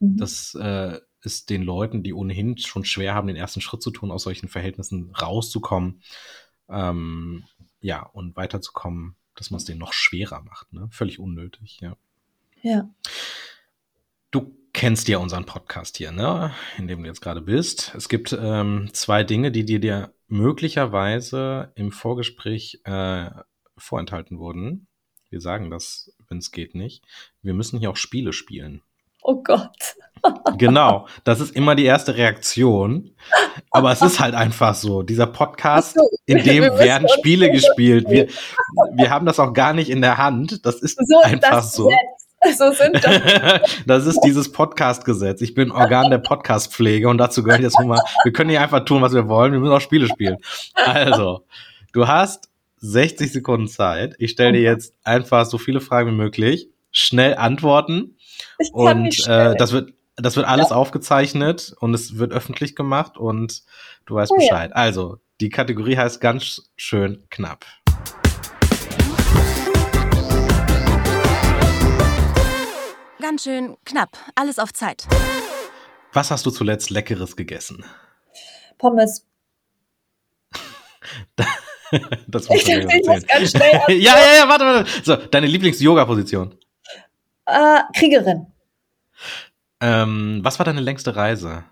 [0.00, 0.06] Ja.
[0.08, 0.16] Mhm.
[0.16, 4.12] Das äh, ist den Leuten, die ohnehin schon schwer haben, den ersten Schritt zu tun,
[4.12, 6.00] aus solchen Verhältnissen rauszukommen,
[6.68, 7.44] ähm,
[7.80, 10.72] ja, und weiterzukommen, dass man es denen noch schwerer macht.
[10.72, 10.88] Ne?
[10.90, 11.96] Völlig unnötig, ja.
[12.62, 12.88] Ja.
[14.30, 16.52] Du kennst ja unseren Podcast hier, ne?
[16.76, 17.94] in dem du jetzt gerade bist.
[17.96, 23.30] Es gibt ähm, zwei Dinge, die dir, dir möglicherweise im Vorgespräch äh,
[23.78, 24.86] vorenthalten wurden.
[25.30, 27.02] Wir sagen das, wenn es geht, nicht.
[27.40, 28.82] Wir müssen hier auch Spiele spielen.
[29.22, 29.96] Oh Gott.
[30.58, 33.12] genau, das ist immer die erste Reaktion.
[33.70, 35.02] Aber es ist halt einfach so.
[35.02, 38.10] Dieser Podcast, in dem werden Spiele gespielt.
[38.10, 38.28] Wir,
[38.92, 40.66] wir haben das auch gar nicht in der Hand.
[40.66, 41.90] Das ist so, einfach das so.
[42.56, 43.70] So sind das.
[43.86, 45.40] das ist dieses Podcast-Gesetz.
[45.40, 49.02] Ich bin Organ der Podcast-Pflege und dazu gehört jetzt mal, wir können hier einfach tun,
[49.02, 49.52] was wir wollen.
[49.52, 50.36] Wir müssen auch Spiele spielen.
[50.74, 51.44] Also,
[51.92, 54.14] du hast 60 Sekunden Zeit.
[54.18, 56.68] Ich stelle dir jetzt einfach so viele Fragen wie möglich.
[56.90, 58.16] Schnell antworten.
[58.58, 62.76] Ich kann Und nicht äh, das wird, das wird alles aufgezeichnet und es wird öffentlich
[62.76, 63.62] gemacht und
[64.06, 64.48] du weißt Oh ja.
[64.48, 64.76] Bescheid.
[64.76, 67.64] Also, die Kategorie heißt ganz schön knapp.
[73.34, 74.16] Ganz schön knapp.
[74.36, 75.08] Alles auf Zeit.
[76.12, 77.84] Was hast du zuletzt Leckeres gegessen?
[78.78, 79.26] Pommes.
[82.28, 83.24] das musst Ich, ich muss erzählen.
[83.26, 83.72] ganz schnell.
[84.00, 84.88] ja, ja, ja, warte, warte.
[85.02, 86.54] So, deine Lieblings-Yoga-Position.
[87.46, 88.46] Äh, Kriegerin.
[89.80, 91.64] Ähm, was war deine längste Reise?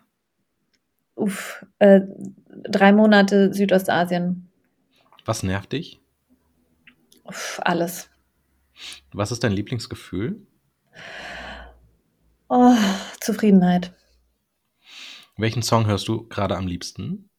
[1.14, 2.01] Uff, äh,
[2.48, 4.51] drei Monate Südostasien.
[5.27, 6.01] Was nervt dich?
[7.22, 8.11] Uff, alles.
[9.12, 10.44] Was ist dein Lieblingsgefühl?
[12.54, 12.76] Oh,
[13.18, 13.94] Zufriedenheit.
[15.38, 17.30] Welchen Song hörst du gerade am liebsten?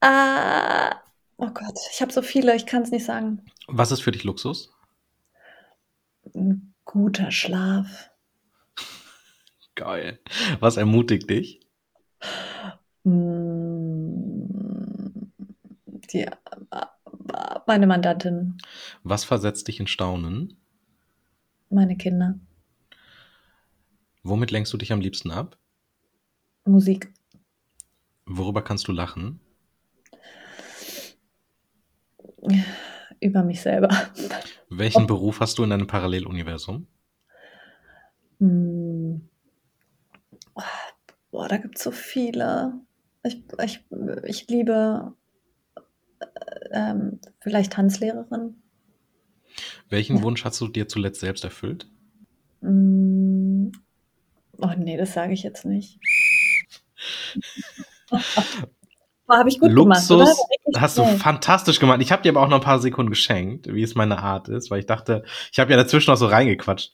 [0.00, 0.94] Ah,
[1.38, 3.40] oh Gott, ich habe so viele, ich kann es nicht sagen.
[3.66, 4.74] Was ist für dich Luxus?
[6.34, 8.10] Ein guter Schlaf.
[9.74, 10.18] Geil.
[10.60, 11.60] Was ermutigt dich?
[16.12, 16.30] Die, äh,
[17.66, 18.58] meine Mandantin,
[19.02, 20.60] Was versetzt dich in Staunen?
[21.70, 22.38] Meine Kinder,
[24.26, 25.58] Womit lenkst du dich am liebsten ab?
[26.64, 27.12] Musik.
[28.24, 29.38] Worüber kannst du lachen?
[33.20, 33.90] Über mich selber.
[34.70, 36.86] Welchen Beruf hast du in deinem Paralleluniversum?
[38.38, 39.16] Mm.
[41.30, 42.80] Boah, da gibt es so viele.
[43.24, 43.84] Ich, ich,
[44.24, 45.14] ich liebe
[46.20, 46.20] äh,
[46.72, 48.62] ähm, vielleicht Tanzlehrerin.
[49.88, 50.22] Welchen.
[50.22, 51.86] Wunsch hast du dir zuletzt selbst erfüllt?
[52.60, 53.68] Mm.
[54.58, 55.98] Oh nee, das sage ich jetzt nicht.
[59.28, 60.24] Habe ich gut gemacht, oder?
[60.24, 60.44] Luxus
[60.76, 62.02] hast du fantastisch gemacht.
[62.02, 64.70] Ich habe dir aber auch noch ein paar Sekunden geschenkt, wie es meine Art ist,
[64.70, 66.92] weil ich dachte, ich habe ja dazwischen noch so reingequatscht.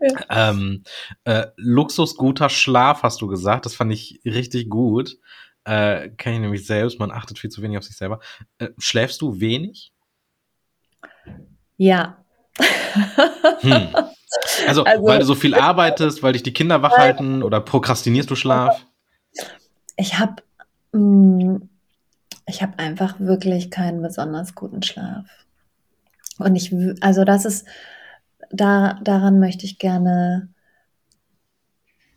[0.00, 0.50] Ja.
[0.50, 0.82] Ähm,
[1.24, 3.66] äh, Luxus, guter Schlaf, hast du gesagt.
[3.66, 5.18] Das fand ich richtig gut.
[5.64, 6.98] Äh, Kenne ich nämlich selbst.
[6.98, 8.20] Man achtet viel zu wenig auf sich selber.
[8.58, 9.91] Äh, schläfst du wenig?
[11.82, 12.16] Ja.
[13.60, 13.88] Hm.
[14.68, 18.30] Also, Also- weil du so viel arbeitest, weil dich die Kinder wach halten oder prokrastinierst
[18.30, 18.86] du Schlaf?
[19.96, 20.36] Ich habe
[22.46, 25.24] ich habe einfach wirklich keinen besonders guten Schlaf.
[26.38, 27.66] Und ich, also das ist,
[28.50, 30.48] da, daran möchte ich gerne,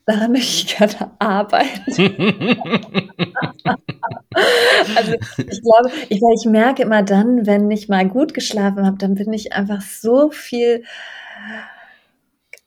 [0.06, 1.86] daran möchte ich gerne arbeiten.
[4.96, 9.16] Also ich glaube, ich, ich merke immer dann, wenn ich mal gut geschlafen habe, dann
[9.16, 10.84] bin ich einfach so viel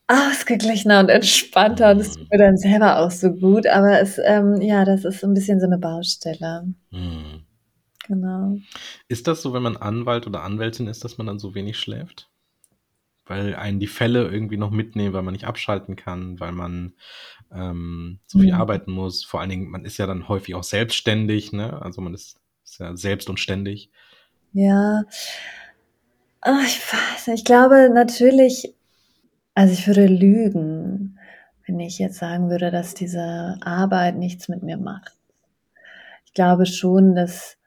[0.07, 3.67] ausgeglichener und entspannter und es tut mir dann selber auch so gut.
[3.67, 6.73] Aber es, ähm, ja, das ist so ein bisschen so eine Baustelle.
[6.91, 7.43] Hm.
[8.07, 8.57] Genau.
[9.07, 12.27] Ist das so, wenn man Anwalt oder Anwältin ist, dass man dann so wenig schläft?
[13.29, 16.93] Weil einen die Fälle irgendwie noch mitnehmen, weil man nicht abschalten kann, weil man
[17.53, 18.59] ähm, so viel Mhm.
[18.59, 19.23] arbeiten muss.
[19.23, 21.81] Vor allen Dingen, man ist ja dann häufig auch selbstständig, ne?
[21.81, 23.91] Also man ist, ist ja selbst und ständig.
[24.53, 25.03] Ja.
[26.41, 27.39] Ah, ich weiß nicht.
[27.39, 28.73] Ich glaube natürlich,
[29.55, 31.19] also ich würde lügen,
[31.67, 35.13] wenn ich jetzt sagen würde, dass diese Arbeit nichts mit mir macht.
[36.25, 37.57] Ich glaube schon, dass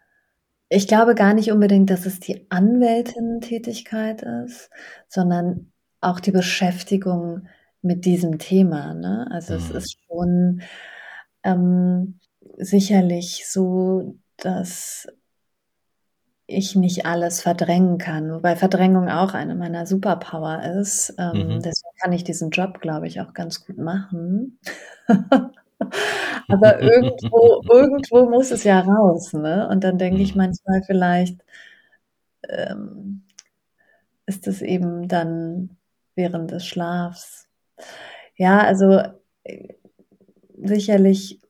[0.72, 4.70] ich glaube gar nicht unbedingt, dass es die Anwältin-Tätigkeit ist,
[5.08, 7.46] sondern auch die Beschäftigung
[7.82, 8.94] mit diesem Thema.
[8.94, 9.28] Ne?
[9.30, 9.76] Also es Mhm.
[9.76, 10.62] ist schon
[11.44, 12.20] ähm,
[12.58, 15.08] sicherlich so, dass
[16.46, 21.14] ich nicht alles verdrängen kann, wobei Verdrängung auch eine meiner Superpower ist.
[21.18, 21.62] Ähm, Mhm.
[21.62, 24.58] Deswegen kann ich diesen Job, glaube ich, auch ganz gut machen.
[26.48, 29.68] Aber irgendwo, irgendwo muss es ja raus, ne?
[29.70, 30.38] Und dann denke ich Mhm.
[30.38, 31.38] manchmal vielleicht,
[32.48, 33.22] ähm,
[34.26, 35.76] ist es eben dann
[36.14, 37.48] während des Schlafs.
[38.36, 39.02] Ja, also
[39.44, 39.74] äh,
[40.62, 41.40] sicherlich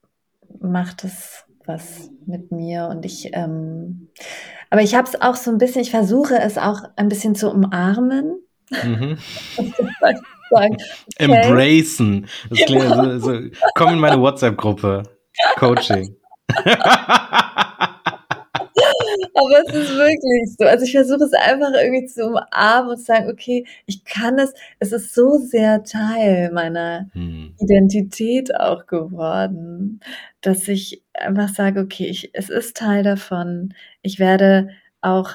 [0.59, 4.09] macht es was mit mir und ich, ähm,
[4.69, 7.51] aber ich habe es auch so ein bisschen, ich versuche es auch ein bisschen zu
[7.51, 8.39] umarmen.
[8.71, 9.17] Mhm.
[10.55, 10.77] Sagen,
[11.17, 12.27] Embracen.
[12.49, 13.39] Das klingt so, so,
[13.75, 15.03] komm in meine WhatsApp-Gruppe.
[15.57, 16.15] Coaching.
[19.35, 20.65] Aber es ist wirklich so.
[20.65, 24.53] Also ich versuche es einfach irgendwie zu umarmen und zu sagen, okay, ich kann es,
[24.79, 27.55] es ist so sehr Teil meiner Hm.
[27.59, 29.99] Identität auch geworden,
[30.41, 33.73] dass ich einfach sage, okay, ich, es ist Teil davon.
[34.01, 34.69] Ich werde
[35.01, 35.31] auch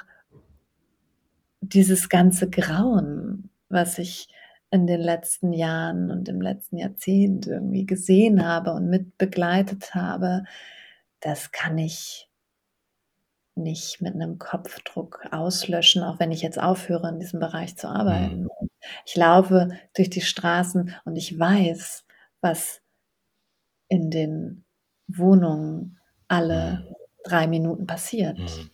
[1.61, 4.29] dieses ganze Grauen, was ich
[4.71, 10.45] in den letzten Jahren und im letzten Jahrzehnt irgendwie gesehen habe und mitbegleitet habe,
[11.21, 12.29] das kann ich
[13.55, 18.43] nicht mit einem Kopfdruck auslöschen, auch wenn ich jetzt aufhöre, in diesem Bereich zu arbeiten.
[18.43, 18.71] Mhm.
[19.05, 22.05] Ich laufe durch die Straßen und ich weiß,
[22.41, 22.81] was
[23.89, 24.64] in den
[25.09, 25.99] Wohnungen
[26.29, 26.95] alle mhm.
[27.25, 28.39] drei Minuten passiert.
[28.39, 28.71] Mhm.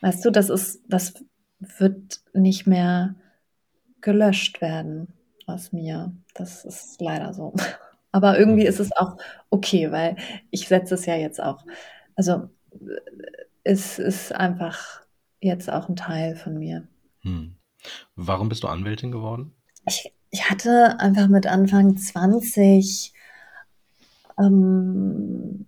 [0.00, 1.14] Weißt du, das ist, das
[1.60, 3.14] wird nicht mehr
[4.00, 5.15] gelöscht werden
[5.46, 6.12] aus mir.
[6.34, 7.54] Das ist leider so.
[8.12, 8.68] Aber irgendwie mhm.
[8.68, 9.16] ist es auch
[9.50, 10.16] okay, weil
[10.50, 11.64] ich setze es ja jetzt auch.
[12.14, 12.48] Also
[13.64, 15.02] es ist einfach
[15.40, 16.86] jetzt auch ein Teil von mir.
[17.20, 17.56] Hm.
[18.14, 19.52] Warum bist du Anwältin geworden?
[19.86, 23.12] Ich, ich hatte einfach mit Anfang 20
[24.38, 25.66] ähm,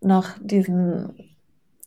[0.00, 1.34] noch diesen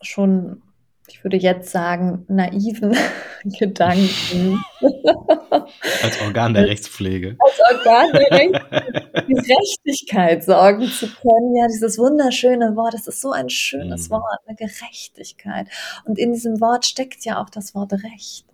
[0.02, 0.62] schon
[1.08, 2.96] ich würde jetzt sagen, naiven
[3.44, 4.64] Gedanken.
[6.04, 7.38] Als Organ der Rechtspflege.
[7.40, 11.56] Als Organ der Rechtspflege, Gerechtigkeit sorgen zu können.
[11.56, 14.16] Ja, dieses wunderschöne Wort, das ist so ein schönes mhm.
[14.16, 15.68] Wort, eine Gerechtigkeit.
[16.06, 18.46] Und in diesem Wort steckt ja auch das Wort Recht.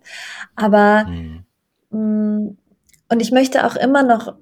[0.56, 1.44] Aber, mhm.
[1.90, 2.56] mh, mm,
[3.10, 4.34] und ich möchte auch immer noch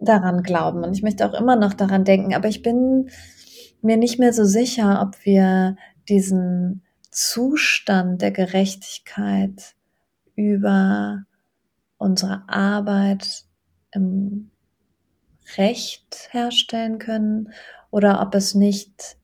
[0.00, 3.08] daran glauben und ich möchte auch immer noch daran denken, aber ich bin
[3.80, 5.76] mir nicht mehr so sicher, ob wir
[6.08, 6.82] diesen
[7.16, 9.74] Zustand der Gerechtigkeit
[10.34, 11.24] über
[11.96, 13.44] unsere Arbeit
[13.90, 14.50] im
[15.56, 17.54] Recht herstellen können
[17.90, 19.16] oder ob es nicht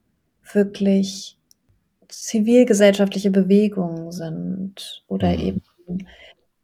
[0.55, 1.39] wirklich
[2.09, 5.41] zivilgesellschaftliche Bewegungen sind oder mhm.
[5.41, 5.63] eben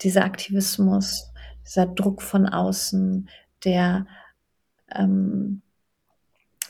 [0.00, 1.30] dieser Aktivismus,
[1.62, 3.28] dieser Druck von außen,
[3.64, 4.06] der
[4.94, 5.60] ähm,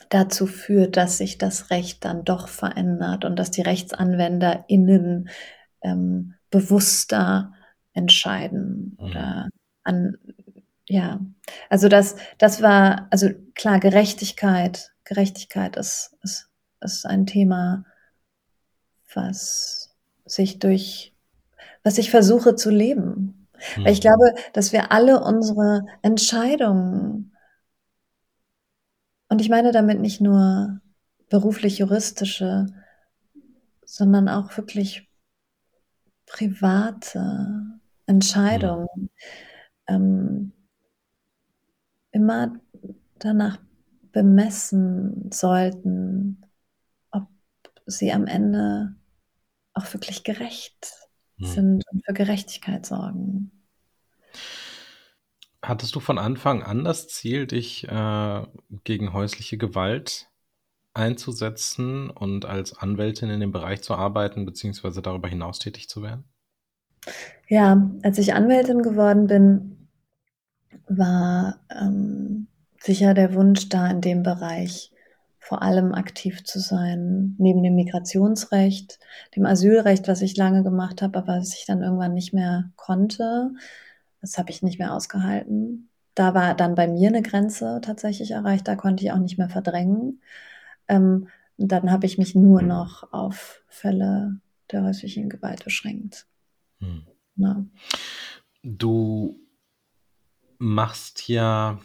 [0.09, 5.29] dazu führt, dass sich das Recht dann doch verändert und dass die RechtsanwenderInnen
[5.81, 7.53] ähm, bewusster
[7.93, 9.05] entscheiden mhm.
[9.05, 9.49] oder
[9.83, 10.17] an,
[10.87, 11.19] ja,
[11.69, 16.49] also das, das war, also klar, Gerechtigkeit, Gerechtigkeit ist, ist,
[16.81, 17.85] ist ein Thema,
[19.13, 19.95] was
[20.25, 21.15] sich durch,
[21.83, 23.47] was ich versuche zu leben.
[23.75, 23.85] Mhm.
[23.85, 24.03] Weil ich mhm.
[24.03, 27.35] glaube, dass wir alle unsere Entscheidungen
[29.29, 30.81] und ich meine damit nicht nur
[31.29, 32.65] beruflich-juristische,
[33.85, 35.09] sondern auch wirklich
[36.25, 38.87] private Entscheidungen.
[38.95, 39.09] Mhm.
[39.87, 40.51] Ähm,
[42.11, 42.59] immer
[43.19, 43.59] danach
[44.11, 46.43] bemessen sollten,
[47.11, 47.27] ob
[47.85, 48.95] sie am Ende
[49.73, 50.93] auch wirklich gerecht
[51.37, 51.45] mhm.
[51.45, 53.58] sind und für Gerechtigkeit sorgen.
[55.61, 58.41] Hattest du von Anfang an das Ziel, dich äh,
[58.83, 60.29] gegen häusliche Gewalt
[60.93, 66.23] einzusetzen und als Anwältin in dem Bereich zu arbeiten, beziehungsweise darüber hinaus tätig zu werden?
[67.47, 69.87] Ja, als ich Anwältin geworden bin,
[70.87, 72.47] war ähm,
[72.79, 74.91] sicher der Wunsch da, in dem Bereich
[75.39, 78.99] vor allem aktiv zu sein, neben dem Migrationsrecht,
[79.35, 83.51] dem Asylrecht, was ich lange gemacht habe, aber was ich dann irgendwann nicht mehr konnte.
[84.21, 85.89] Das habe ich nicht mehr ausgehalten.
[86.15, 88.67] Da war dann bei mir eine Grenze tatsächlich erreicht.
[88.67, 90.21] Da konnte ich auch nicht mehr verdrängen.
[90.87, 94.39] Ähm, dann habe ich mich nur noch auf Fälle
[94.71, 96.27] der häuslichen Gewalt beschränkt.
[96.79, 97.05] Hm.
[97.35, 97.65] Ja.
[98.63, 99.39] Du
[100.57, 101.79] machst ja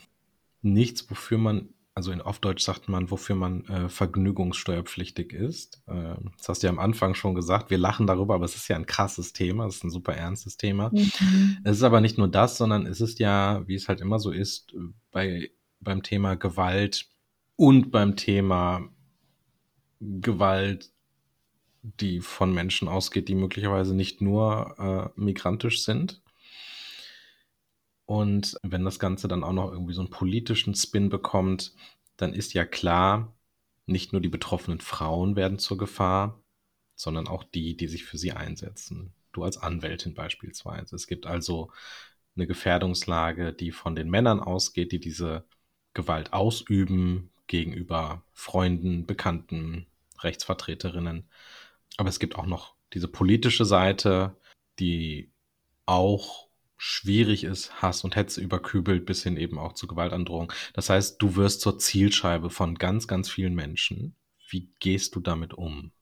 [0.63, 5.81] nichts, wofür man also in auf Deutsch sagt man, wofür man äh, vergnügungssteuerpflichtig ist.
[5.87, 7.71] Äh, das hast du ja am Anfang schon gesagt.
[7.71, 9.67] Wir lachen darüber, aber es ist ja ein krasses Thema.
[9.67, 10.91] Es ist ein super ernstes Thema.
[10.93, 11.59] Mhm.
[11.63, 14.33] Es ist aber nicht nur das, sondern es ist ja, wie es halt immer so
[14.33, 14.75] ist,
[15.13, 17.07] bei, beim Thema Gewalt
[17.55, 18.89] und beim Thema
[20.01, 20.91] Gewalt,
[21.83, 26.24] die von Menschen ausgeht, die möglicherweise nicht nur äh, migrantisch sind,
[28.07, 31.75] und wenn das Ganze dann auch noch irgendwie so einen politischen Spin bekommt,
[32.17, 33.35] dann ist ja klar,
[33.87, 36.41] nicht nur die betroffenen Frauen werden zur Gefahr,
[36.95, 39.13] sondern auch die, die sich für sie einsetzen.
[39.33, 40.95] Du als Anwältin beispielsweise.
[40.97, 41.71] Es gibt also
[42.37, 45.45] eine Gefährdungslage, die von den Männern ausgeht, die diese
[45.93, 49.87] Gewalt ausüben gegenüber Freunden, Bekannten,
[50.21, 51.29] Rechtsvertreterinnen.
[51.97, 54.37] Aber es gibt auch noch diese politische Seite,
[54.79, 55.33] die
[55.87, 56.44] auch
[56.77, 60.53] schwierig ist, Hass und Hetze überkübelt, bis hin eben auch zu Gewaltandrohung.
[60.75, 64.17] Das heißt, du wirst zur Zielscheibe von ganz, ganz vielen Menschen.
[64.49, 65.93] Wie gehst du damit um?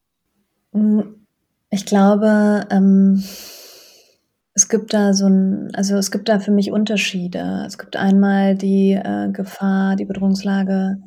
[1.70, 3.22] Ich glaube, ähm,
[4.54, 7.64] es gibt da so ein, also es gibt da für mich Unterschiede.
[7.66, 10.98] Es gibt einmal die äh, Gefahr, die Bedrohungslage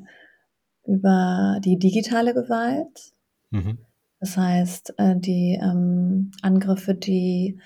[0.86, 3.14] über die digitale Gewalt.
[3.52, 3.80] Mhm.
[4.20, 7.60] Das heißt, äh, die ähm, Angriffe, die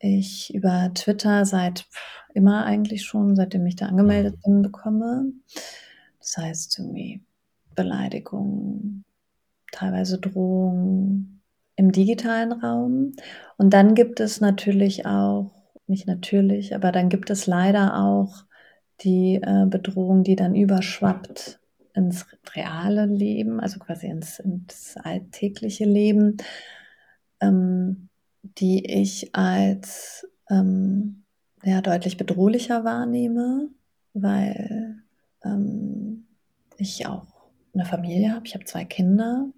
[0.00, 1.86] ich über Twitter seit
[2.34, 4.42] immer eigentlich schon, seitdem ich da angemeldet Mhm.
[4.44, 5.32] bin, bekomme.
[6.20, 7.22] Das heißt irgendwie
[7.74, 9.04] Beleidigungen,
[9.72, 11.42] teilweise Drohungen
[11.76, 13.12] im digitalen Raum.
[13.56, 15.52] Und dann gibt es natürlich auch,
[15.86, 18.44] nicht natürlich, aber dann gibt es leider auch
[19.00, 21.60] die äh, Bedrohung, die dann überschwappt
[21.94, 26.36] ins reale Leben, also quasi ins, ins alltägliche Leben,
[27.40, 28.07] ähm,
[28.58, 31.24] die ich als ähm,
[31.62, 33.68] ja, deutlich bedrohlicher wahrnehme,
[34.14, 34.96] weil
[35.44, 36.26] ähm,
[36.76, 37.26] ich auch
[37.74, 38.46] eine Familie habe.
[38.46, 39.50] Ich habe zwei Kinder.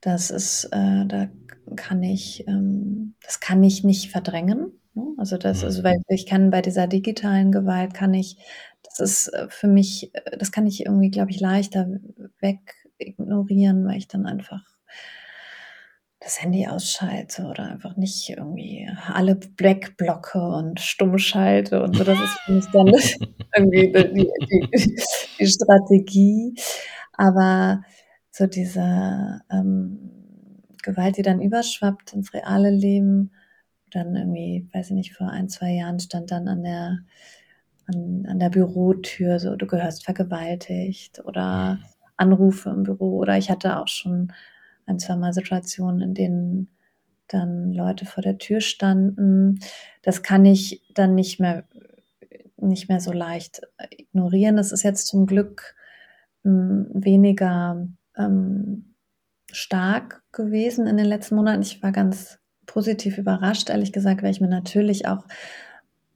[0.00, 1.28] Das ist, äh, da
[1.76, 4.72] kann ich, ähm, das kann ich nicht verdrängen.
[4.94, 5.06] Ne?
[5.16, 5.84] Also das, also Mhm.
[5.84, 8.38] weil ich kann bei dieser digitalen Gewalt kann ich,
[8.82, 11.88] das ist äh, für mich, äh, das kann ich irgendwie, glaube ich, leichter
[12.40, 12.60] weg
[12.98, 14.64] ignorieren, weil ich dann einfach
[16.20, 22.04] das Handy ausschalte oder einfach nicht irgendwie alle wegblocke und stumm schalte und so.
[22.04, 22.86] Das ist für mich dann
[23.56, 24.30] irgendwie die,
[24.72, 25.02] die,
[25.38, 26.54] die Strategie.
[27.12, 27.82] Aber
[28.30, 30.10] so diese ähm,
[30.82, 33.32] Gewalt, die dann überschwappt ins reale Leben,
[33.90, 36.98] dann irgendwie, weiß ich nicht, vor ein, zwei Jahren stand dann an der,
[37.86, 41.78] an, an der Bürotür so, du gehörst vergewaltigt oder
[42.16, 44.32] Anrufe im Büro oder ich hatte auch schon
[44.88, 46.68] ein, zwei Mal Situationen, in denen
[47.28, 49.60] dann Leute vor der Tür standen.
[50.02, 51.64] Das kann ich dann nicht mehr,
[52.56, 53.60] nicht mehr so leicht
[53.90, 54.56] ignorieren.
[54.56, 55.74] Das ist jetzt zum Glück
[56.42, 57.86] mh, weniger
[58.16, 58.94] ähm,
[59.52, 61.62] stark gewesen in den letzten Monaten.
[61.62, 65.24] Ich war ganz positiv überrascht, ehrlich gesagt, weil ich mir natürlich auch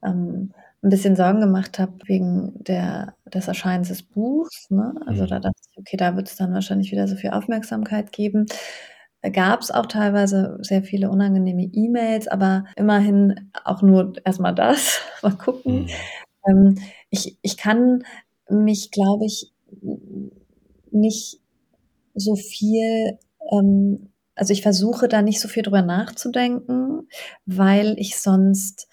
[0.02, 0.52] ähm,
[0.82, 4.70] ein bisschen Sorgen gemacht habe wegen der, des Erscheinens des Buchs.
[4.70, 4.94] Ne?
[5.06, 5.28] Also Mhm.
[5.28, 8.46] da dachte ich, okay, da wird es dann wahrscheinlich wieder so viel Aufmerksamkeit geben.
[9.32, 15.00] Gab es auch teilweise sehr viele unangenehme E-Mails, aber immerhin auch nur erstmal das.
[15.22, 15.82] Mal gucken.
[15.82, 15.88] Mhm.
[16.48, 16.78] Ähm,
[17.10, 18.04] ich, ich kann
[18.50, 19.52] mich, glaube ich,
[20.90, 21.40] nicht
[22.14, 23.18] so viel,
[23.52, 27.08] ähm, also ich versuche da nicht so viel drüber nachzudenken,
[27.46, 28.88] weil ich sonst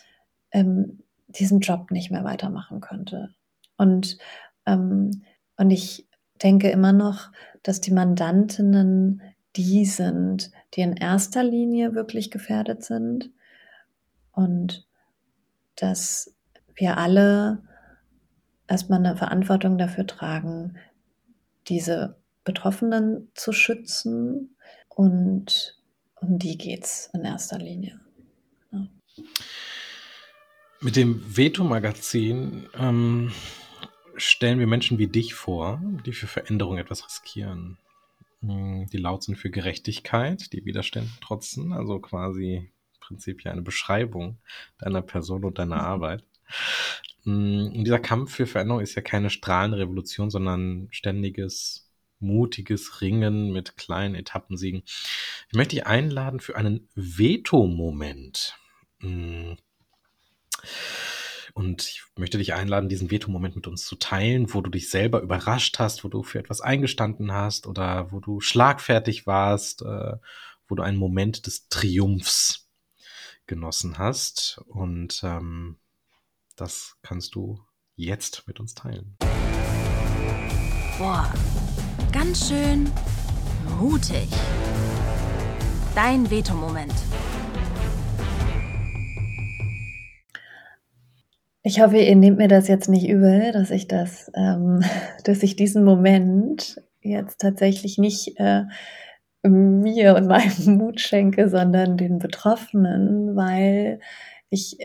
[0.52, 3.34] ähm, diesen Job nicht mehr weitermachen könnte.
[3.78, 4.18] Und,
[4.66, 5.24] ähm,
[5.58, 6.08] und ich
[6.42, 7.32] denke immer noch,
[7.64, 9.22] dass die Mandantinnen
[9.56, 13.32] die sind, die in erster Linie wirklich gefährdet sind
[14.32, 14.88] und
[15.76, 16.36] dass
[16.76, 17.64] wir alle
[18.68, 20.78] erstmal eine Verantwortung dafür tragen,
[21.68, 24.56] diese Betroffenen zu schützen
[24.88, 25.78] und
[26.16, 28.00] um die geht's in erster Linie.
[28.72, 28.88] Ja.
[30.82, 33.34] Mit dem Veto-Magazin ähm,
[34.16, 37.78] stellen wir Menschen wie dich vor, die für Veränderung etwas riskieren.
[38.40, 43.62] Mm, Die laut sind für Gerechtigkeit, die Widerstände trotzen, also quasi im Prinzip ja eine
[43.62, 44.38] Beschreibung
[44.78, 46.24] deiner Person und deiner Arbeit.
[47.26, 53.52] Mm, Und dieser Kampf für Veränderung ist ja keine strahlende Revolution, sondern ständiges, mutiges Ringen
[53.52, 54.84] mit kleinen Etappensiegen.
[55.50, 58.56] Ich möchte dich einladen für einen Veto-Moment.
[61.54, 65.22] Und ich möchte dich einladen, diesen Veto-Moment mit uns zu teilen, wo du dich selber
[65.22, 70.18] überrascht hast, wo du für etwas eingestanden hast oder wo du schlagfertig warst, äh,
[70.68, 72.70] wo du einen Moment des Triumphs
[73.48, 74.62] genossen hast.
[74.68, 75.78] Und ähm,
[76.56, 77.60] das kannst du
[77.96, 79.18] jetzt mit uns teilen.
[80.98, 81.34] Boah,
[82.12, 82.92] ganz schön
[83.80, 84.30] mutig.
[85.96, 86.94] Dein Veto-Moment.
[91.62, 94.82] Ich hoffe, ihr nehmt mir das jetzt nicht übel, dass ich das, ähm,
[95.24, 98.64] dass ich diesen Moment jetzt tatsächlich nicht äh,
[99.44, 104.00] mir und meinem Mut schenke, sondern den Betroffenen, weil
[104.50, 104.78] ich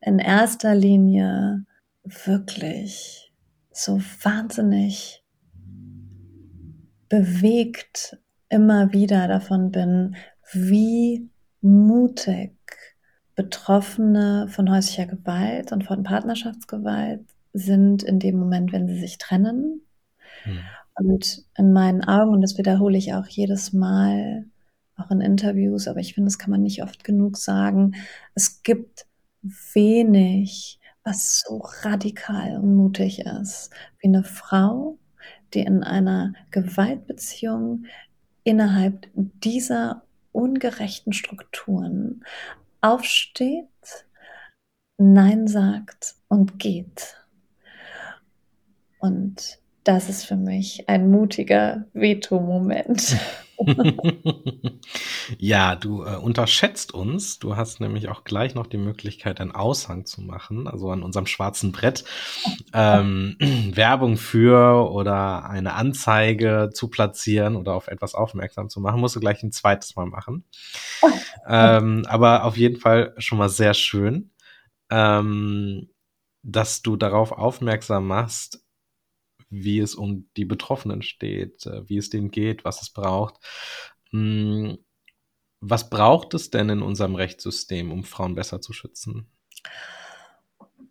[0.00, 1.64] in erster Linie
[2.04, 3.32] wirklich
[3.70, 5.24] so wahnsinnig
[7.08, 8.18] bewegt
[8.48, 10.16] immer wieder davon bin,
[10.52, 11.28] wie
[11.60, 12.52] mutig
[13.34, 19.82] Betroffene von häuslicher Gewalt und von Partnerschaftsgewalt sind in dem Moment, wenn sie sich trennen.
[20.42, 20.58] Hm.
[20.96, 24.46] Und in meinen Augen, und das wiederhole ich auch jedes Mal,
[24.96, 27.96] auch in Interviews, aber ich finde, das kann man nicht oft genug sagen,
[28.34, 29.06] es gibt
[29.42, 34.98] wenig, was so radikal und mutig ist, wie eine Frau,
[35.52, 37.86] die in einer Gewaltbeziehung
[38.44, 42.24] innerhalb dieser ungerechten Strukturen
[42.84, 43.68] aufsteht,
[44.98, 47.16] Nein sagt und geht.
[48.98, 53.16] Und das ist für mich ein mutiger Veto-Moment.
[55.38, 57.38] ja, du äh, unterschätzt uns.
[57.38, 61.26] Du hast nämlich auch gleich noch die Möglichkeit, einen Aushang zu machen, also an unserem
[61.26, 62.04] schwarzen Brett
[62.72, 63.36] ähm,
[63.74, 69.00] Werbung für oder eine Anzeige zu platzieren oder auf etwas aufmerksam zu machen.
[69.00, 70.44] Musst du gleich ein zweites Mal machen.
[71.48, 74.30] ähm, aber auf jeden Fall schon mal sehr schön,
[74.90, 75.90] ähm,
[76.42, 78.63] dass du darauf aufmerksam machst,
[79.54, 83.36] wie es um die Betroffenen steht, äh, wie es denen geht, was es braucht.
[84.10, 84.78] Hm,
[85.60, 89.26] was braucht es denn in unserem Rechtssystem, um Frauen besser zu schützen?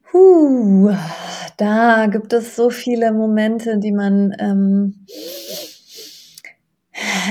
[0.04, 0.96] Puh,
[1.58, 5.06] da gibt es so viele Momente, die man ähm,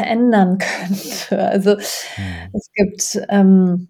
[0.04, 1.42] ändern könnte.
[1.48, 2.50] Also hm.
[2.52, 3.88] es gibt, ähm,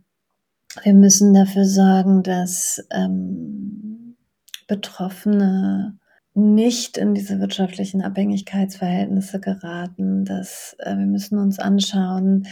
[0.83, 4.17] wir müssen dafür sorgen, dass ähm,
[4.67, 5.99] Betroffene
[6.35, 12.47] nicht in diese wirtschaftlichen Abhängigkeitsverhältnisse geraten, dass äh, wir müssen uns anschauen,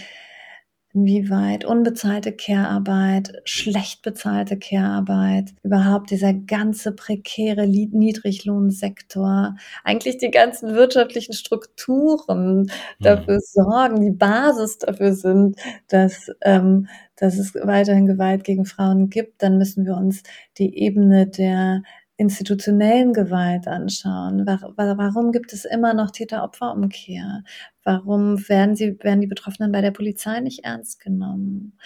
[0.92, 9.54] inwieweit unbezahlte Care-Arbeit, schlecht bezahlte Care-Arbeit, überhaupt dieser ganze prekäre Niedriglohnsektor,
[9.84, 12.68] eigentlich die ganzen wirtschaftlichen Strukturen mhm.
[12.98, 15.56] dafür sorgen, die Basis dafür sind,
[15.88, 20.24] dass, ähm, dass es weiterhin Gewalt gegen Frauen gibt, dann müssen wir uns
[20.58, 21.82] die Ebene der
[22.20, 24.46] institutionellen Gewalt anschauen.
[24.46, 27.42] Warum gibt es immer noch Täter-Opfer-Umkehr?
[27.82, 31.78] Warum werden, sie, werden die Betroffenen bei der Polizei nicht ernst genommen?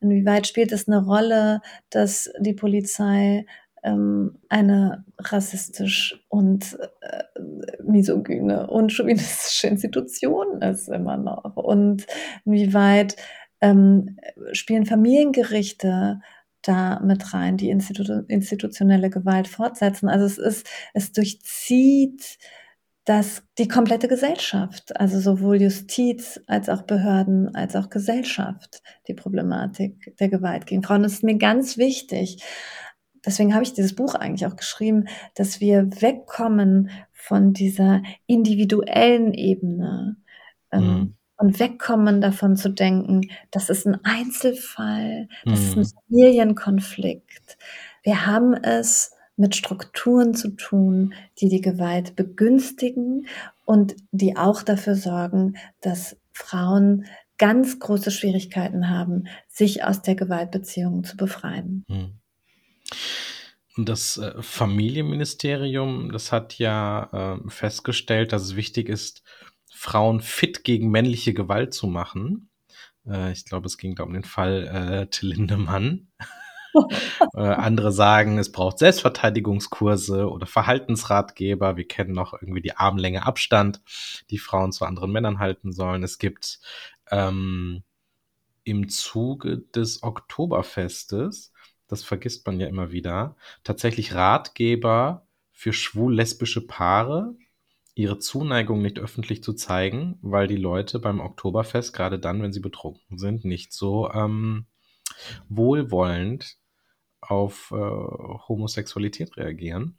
[0.00, 1.60] Inwieweit spielt es eine Rolle,
[1.90, 3.46] dass die Polizei
[3.84, 7.22] ähm, eine rassistisch und äh,
[7.84, 11.56] misogyne und chauvinistische Institution ist immer noch?
[11.56, 12.06] Und
[12.44, 13.14] inwieweit
[13.60, 14.18] ähm,
[14.50, 16.20] spielen Familiengerichte
[16.66, 20.08] da mit rein, die Institu institutionelle Gewalt fortsetzen.
[20.08, 22.38] Also es ist, es durchzieht
[23.04, 30.16] das die komplette Gesellschaft, also sowohl Justiz als auch Behörden als auch Gesellschaft, die Problematik
[30.18, 31.04] der Gewalt gegen Frauen.
[31.04, 32.42] Das ist mir ganz wichtig.
[33.24, 40.16] Deswegen habe ich dieses Buch eigentlich auch geschrieben, dass wir wegkommen von dieser individuellen Ebene.
[40.72, 45.66] Ähm, mhm und wegkommen davon zu denken, das ist ein Einzelfall, das mhm.
[45.66, 45.86] ist ein mhm.
[46.08, 47.58] Familienkonflikt.
[48.02, 53.26] Wir haben es mit Strukturen zu tun, die die Gewalt begünstigen
[53.64, 57.06] und die auch dafür sorgen, dass Frauen
[57.38, 61.84] ganz große Schwierigkeiten haben, sich aus der Gewaltbeziehung zu befreien.
[61.88, 62.18] Mhm.
[63.76, 69.22] Und das äh, Familienministerium, das hat ja äh, festgestellt, dass es wichtig ist,
[69.76, 72.48] Frauen fit gegen männliche Gewalt zu machen.
[73.06, 76.08] Äh, ich glaube, es ging da um den Fall äh, Till Lindemann.
[77.34, 81.76] äh, andere sagen, es braucht Selbstverteidigungskurse oder Verhaltensratgeber.
[81.76, 83.82] Wir kennen noch irgendwie die Armlänge Abstand,
[84.30, 86.02] die Frauen zu anderen Männern halten sollen.
[86.02, 86.58] Es gibt
[87.10, 87.82] ähm,
[88.64, 91.52] im Zuge des Oktoberfestes,
[91.86, 97.34] das vergisst man ja immer wieder, tatsächlich Ratgeber für schwul-lesbische Paare,
[97.96, 102.60] ihre Zuneigung nicht öffentlich zu zeigen, weil die Leute beim Oktoberfest, gerade dann, wenn sie
[102.60, 104.66] betrunken sind, nicht so ähm,
[105.48, 106.58] wohlwollend
[107.22, 109.98] auf äh, Homosexualität reagieren.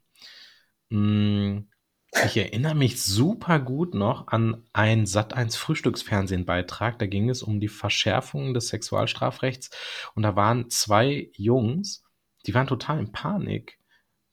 [0.90, 1.62] Mm,
[2.24, 7.00] ich erinnere mich super gut noch an ein Sat1 Frühstücksfernsehen-Beitrag.
[7.00, 9.72] Da ging es um die Verschärfung des Sexualstrafrechts
[10.14, 12.04] und da waren zwei Jungs,
[12.46, 13.80] die waren total in Panik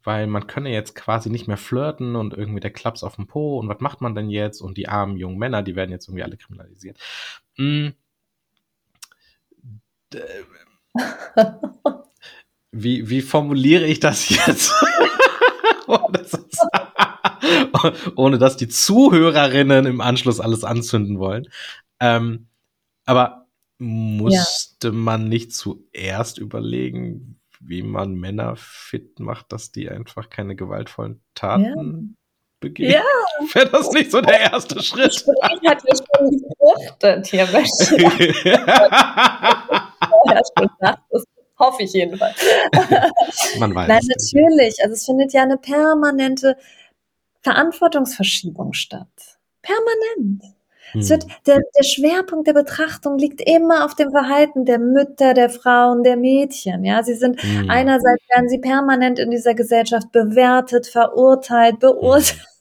[0.04, 3.58] weil man könne jetzt quasi nicht mehr flirten und irgendwie der Klaps auf dem Po
[3.58, 6.22] und was macht man denn jetzt und die armen jungen Männer, die werden jetzt irgendwie
[6.22, 6.98] alle kriminalisiert.
[7.56, 7.94] Hm.
[12.76, 14.72] Wie, wie formuliere ich das jetzt?
[18.16, 21.48] ohne, dass die Zuhörerinnen im Anschluss alles anzünden wollen.
[22.00, 22.48] Ähm,
[23.04, 23.46] aber
[23.78, 24.92] musste ja.
[24.92, 31.64] man nicht zuerst überlegen, wie man Männer fit macht, dass die einfach keine gewaltvollen Taten
[31.64, 32.16] ja.
[32.60, 32.92] begehen.
[32.92, 33.02] Ja.
[33.54, 35.12] Wäre das nicht so der erste Schritt?
[35.12, 37.46] Ich hatte schon gefruchtet hier,
[40.26, 41.24] Das
[41.58, 42.36] hoffe ich jedenfalls.
[43.58, 43.88] Man weiß.
[43.88, 44.82] Nein, natürlich.
[44.82, 46.56] Also es findet ja eine permanente
[47.42, 49.38] Verantwortungsverschiebung statt.
[49.62, 50.42] Permanent.
[51.00, 51.30] Es wird, hm.
[51.46, 56.16] der, der Schwerpunkt der Betrachtung liegt immer auf dem Verhalten der Mütter, der Frauen, der
[56.16, 56.84] Mädchen.
[56.84, 57.70] Ja, sie sind mhm.
[57.70, 62.53] einerseits werden sie permanent in dieser Gesellschaft bewertet, verurteilt, beurteilt.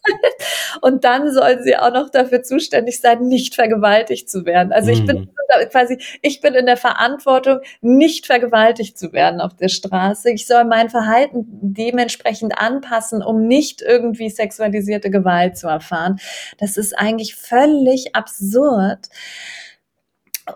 [0.82, 4.72] Und dann sollen sie auch noch dafür zuständig sein, nicht vergewaltigt zu werden.
[4.72, 5.70] Also ich bin mhm.
[5.72, 10.32] quasi, ich bin in der Verantwortung, nicht vergewaltigt zu werden auf der Straße.
[10.32, 16.20] Ich soll mein Verhalten dementsprechend anpassen, um nicht irgendwie sexualisierte Gewalt zu erfahren.
[16.58, 19.10] Das ist eigentlich völlig absurd.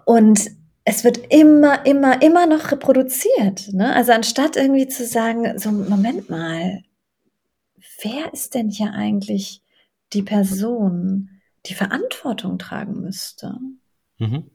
[0.05, 0.51] Und
[0.89, 3.73] es wird immer, immer, immer noch reproduziert.
[3.73, 3.93] Ne?
[3.93, 6.81] Also anstatt irgendwie zu sagen, so, Moment mal,
[8.01, 9.61] wer ist denn hier eigentlich
[10.13, 11.29] die Person,
[11.65, 13.57] die Verantwortung tragen müsste?
[14.17, 14.49] Mhm.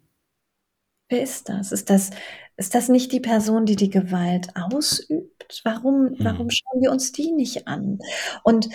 [1.08, 1.72] Wer ist das?
[1.72, 2.10] Ist das,
[2.56, 5.60] ist das nicht die Person, die die Gewalt ausübt?
[5.64, 6.16] Warum, mhm.
[6.20, 7.98] warum schauen wir uns die nicht an?
[8.42, 8.68] Und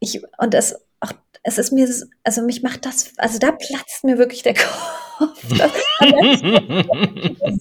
[0.00, 1.12] ich, und es, auch,
[1.42, 1.88] es ist mir,
[2.24, 4.54] also mich macht das, also da platzt mir wirklich der
[5.18, 5.48] Kopf.
[5.48, 5.72] Das,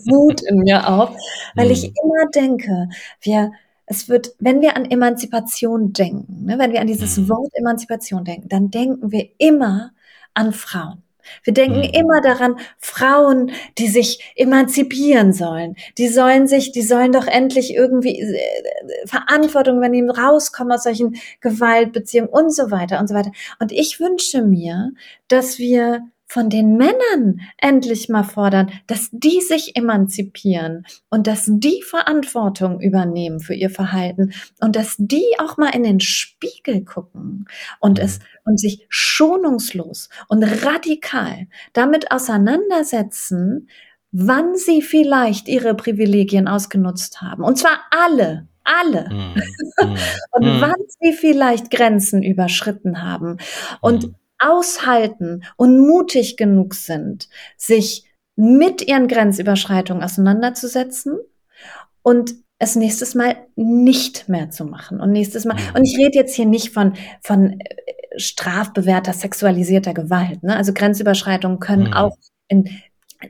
[0.05, 1.15] Wut in mir auf,
[1.55, 1.93] weil ich mhm.
[2.03, 2.89] immer denke,
[3.21, 3.51] wir,
[3.88, 7.29] es wird, wenn wir an Emanzipation denken, ne, wenn wir an dieses mhm.
[7.29, 9.91] Wort Emanzipation denken, dann denken wir immer
[10.33, 11.03] an Frauen.
[11.43, 11.93] Wir denken mhm.
[11.93, 15.75] immer daran, Frauen, die sich emanzipieren sollen.
[15.97, 22.29] Die sollen sich, die sollen doch endlich irgendwie äh, Verantwortung übernehmen, rauskommen aus solchen Gewaltbeziehungen
[22.29, 23.31] und so weiter und so weiter.
[23.59, 24.91] Und ich wünsche mir,
[25.27, 31.82] dass wir von den Männern endlich mal fordern, dass die sich emanzipieren und dass die
[31.82, 37.45] Verantwortung übernehmen für ihr Verhalten und dass die auch mal in den Spiegel gucken
[37.80, 43.69] und es und sich schonungslos und radikal damit auseinandersetzen,
[44.11, 47.43] wann sie vielleicht ihre Privilegien ausgenutzt haben.
[47.43, 49.09] Und zwar alle, alle.
[49.09, 49.36] Mm,
[49.86, 49.97] mm,
[50.32, 50.61] und mm.
[50.61, 53.38] wann sie vielleicht Grenzen überschritten haben.
[53.82, 61.17] Und aushalten und mutig genug sind, sich mit ihren Grenzüberschreitungen auseinanderzusetzen
[62.03, 64.99] und es nächstes Mal nicht mehr zu machen.
[64.99, 70.43] Und nächstes Mal, und ich rede jetzt hier nicht von, von äh, strafbewährter sexualisierter Gewalt.
[70.43, 70.55] Ne?
[70.55, 71.93] Also Grenzüberschreitungen können mhm.
[71.93, 72.17] auch
[72.47, 72.69] in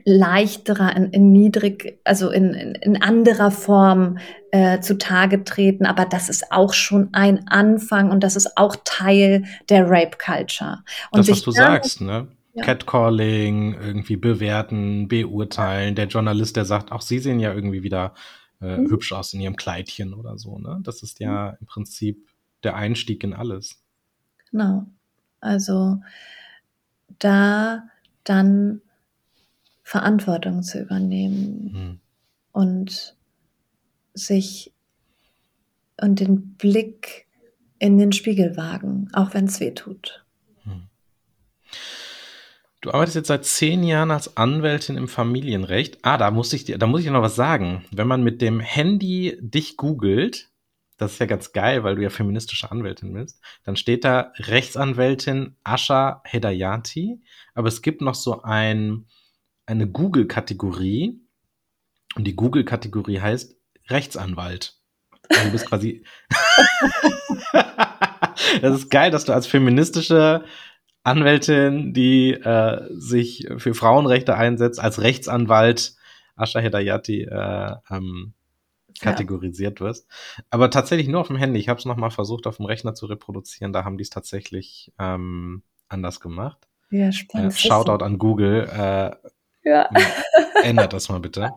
[0.04, 4.18] leichterer, in, in niedrig, also in, in, in anderer Form
[4.50, 5.86] äh, zutage treten.
[5.86, 10.78] Aber das ist auch schon ein Anfang und das ist auch Teil der Rape Culture.
[11.10, 12.28] Und das, was du sagst, ne?
[12.54, 12.64] Ja.
[12.64, 15.94] Catcalling, irgendwie bewerten, beurteilen.
[15.94, 18.14] Der Journalist, der sagt, auch Sie sehen ja irgendwie wieder
[18.60, 18.90] äh, mhm.
[18.90, 20.58] hübsch aus in Ihrem Kleidchen oder so.
[20.58, 20.80] Ne?
[20.82, 21.56] Das ist ja mhm.
[21.60, 22.28] im Prinzip
[22.64, 23.80] der Einstieg in alles.
[24.50, 24.86] Genau.
[25.40, 26.00] Also
[27.18, 27.84] da
[28.24, 28.82] dann
[29.88, 32.00] Verantwortung zu übernehmen mhm.
[32.52, 33.16] und
[34.12, 34.74] sich
[35.98, 37.26] und den Blick
[37.78, 40.26] in den Spiegel wagen, auch wenn es weh tut.
[40.64, 40.88] Hm.
[42.82, 46.00] Du arbeitest jetzt seit zehn Jahren als Anwältin im Familienrecht.
[46.02, 47.86] Ah, da muss ich dir, da muss ich dir noch was sagen.
[47.90, 50.50] Wenn man mit dem Handy dich googelt,
[50.98, 55.56] das ist ja ganz geil, weil du ja feministische Anwältin bist, dann steht da Rechtsanwältin
[55.64, 57.22] Asha Hedayati,
[57.54, 59.06] aber es gibt noch so ein
[59.68, 61.20] eine Google-Kategorie.
[62.16, 63.56] Und die Google-Kategorie heißt
[63.88, 64.80] Rechtsanwalt.
[65.28, 66.04] Also du bist quasi.
[68.62, 70.44] das ist geil, dass du als feministische
[71.04, 75.94] Anwältin, die äh, sich für Frauenrechte einsetzt, als Rechtsanwalt
[76.34, 78.32] Asha Hedayati äh, ähm,
[79.00, 79.86] kategorisiert ja.
[79.86, 80.08] wirst.
[80.50, 81.60] Aber tatsächlich nur auf dem Handy.
[81.60, 83.72] Ich habe es nochmal versucht, auf dem Rechner zu reproduzieren.
[83.72, 86.68] Da haben die es tatsächlich ähm, anders gemacht.
[86.90, 87.52] Ja, spannend.
[87.52, 88.66] Äh, Shoutout an Google.
[88.66, 89.16] Äh,
[89.68, 89.88] ja.
[90.62, 91.50] Ändert das mal bitte.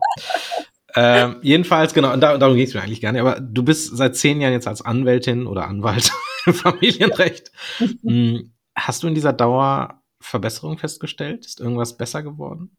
[0.94, 3.96] ähm, jedenfalls, genau, und da, darum ging es mir eigentlich gar nicht, aber du bist
[3.96, 6.12] seit zehn Jahren jetzt als Anwältin oder Anwalt
[6.46, 7.50] im Familienrecht.
[7.78, 11.46] Hm, hast du in dieser Dauer Verbesserungen festgestellt?
[11.46, 12.76] Ist irgendwas besser geworden?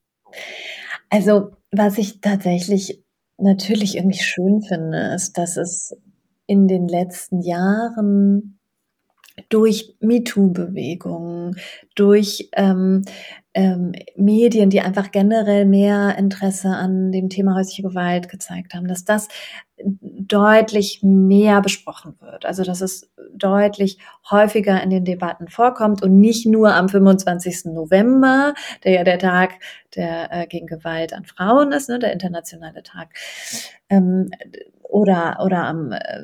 [1.09, 3.03] Also, was ich tatsächlich
[3.37, 5.95] natürlich irgendwie schön finde, ist, dass es
[6.47, 8.59] in den letzten Jahren
[9.49, 11.55] durch MeToo-Bewegungen,
[11.95, 13.03] durch ähm,
[13.55, 19.05] ähm, Medien, die einfach generell mehr Interesse an dem Thema häusliche Gewalt gezeigt haben, dass
[19.05, 19.27] das
[19.85, 22.45] deutlich mehr besprochen wird.
[22.45, 23.97] Also dass es deutlich
[24.29, 27.65] häufiger in den Debatten vorkommt und nicht nur am 25.
[27.65, 28.53] November,
[28.83, 29.59] der ja der Tag
[29.95, 33.09] der äh, gegen Gewalt an Frauen ist, ne, der internationale Tag.
[33.89, 34.31] Ähm,
[34.93, 36.21] oder, oder am äh,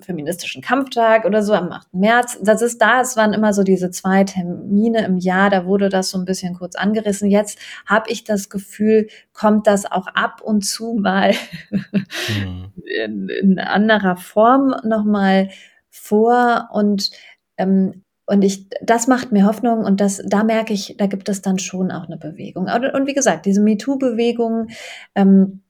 [0.00, 1.92] feministischen Kampftag oder so am 8.
[1.92, 2.38] März.
[2.42, 6.08] Das ist da, es waren immer so diese zwei Termine im Jahr, da wurde das
[6.08, 7.30] so ein bisschen kurz angerissen.
[7.30, 11.34] Jetzt habe ich das Gefühl, kommt das auch ab und zu mal
[11.70, 12.72] mhm.
[13.04, 15.50] in, in anderer Form nochmal
[15.90, 17.10] vor und
[17.58, 21.42] ähm, und ich, das macht mir Hoffnung und das, da merke ich, da gibt es
[21.42, 22.68] dann schon auch eine Bewegung.
[22.74, 24.68] Und, und wie gesagt, diese MeToo-Bewegung,
[25.16, 25.61] ähm,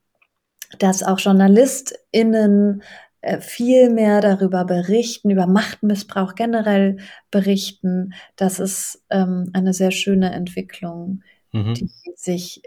[0.79, 2.83] dass auch JournalistInnen
[3.23, 6.99] äh, viel mehr darüber berichten, über Machtmissbrauch generell
[7.31, 8.15] berichten.
[8.37, 11.75] Das ist ähm, eine sehr schöne Entwicklung, mhm.
[11.75, 12.63] die sich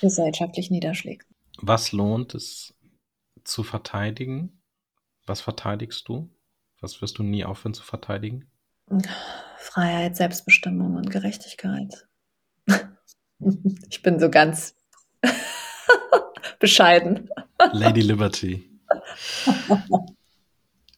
[0.00, 1.26] gesellschaftlich niederschlägt.
[1.58, 2.74] Was lohnt es
[3.42, 4.62] zu verteidigen?
[5.26, 6.30] Was verteidigst du?
[6.80, 8.48] Was wirst du nie aufhören zu verteidigen?
[9.58, 12.06] Freiheit, Selbstbestimmung und Gerechtigkeit.
[13.90, 14.74] Ich bin so ganz
[16.58, 17.28] bescheiden.
[17.72, 18.70] Lady Liberty.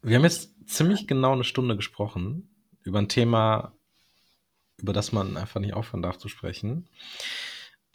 [0.02, 2.50] Wir haben jetzt ziemlich genau eine Stunde gesprochen
[2.82, 3.74] über ein Thema,
[4.78, 6.88] über das man einfach nicht aufhören darf zu sprechen.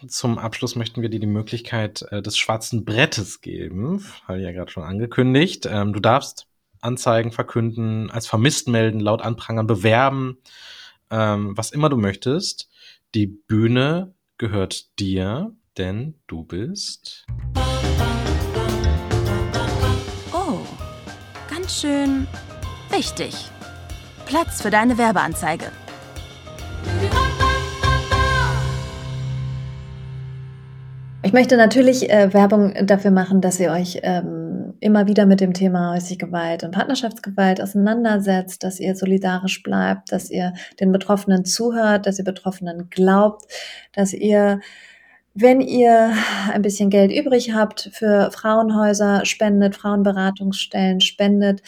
[0.07, 4.51] Zum Abschluss möchten wir dir die Möglichkeit äh, des schwarzen Brettes geben, habe ich ja
[4.51, 5.65] gerade schon angekündigt.
[5.69, 6.47] Ähm, du darfst
[6.81, 10.39] Anzeigen verkünden, als vermisst melden, laut anprangern, bewerben,
[11.09, 12.69] ähm, was immer du möchtest.
[13.15, 17.25] Die Bühne gehört dir, denn du bist.
[21.63, 22.27] Ganz schön
[22.89, 23.33] wichtig.
[24.25, 25.67] Platz für deine Werbeanzeige.
[31.23, 35.53] Ich möchte natürlich äh, Werbung dafür machen, dass ihr euch ähm, immer wieder mit dem
[35.53, 42.07] Thema häusliche Gewalt und Partnerschaftsgewalt auseinandersetzt, dass ihr solidarisch bleibt, dass ihr den Betroffenen zuhört,
[42.07, 43.45] dass ihr Betroffenen glaubt,
[43.93, 44.59] dass ihr
[45.33, 46.13] wenn ihr
[46.51, 51.61] ein bisschen Geld übrig habt für Frauenhäuser, spendet, Frauenberatungsstellen, spendet.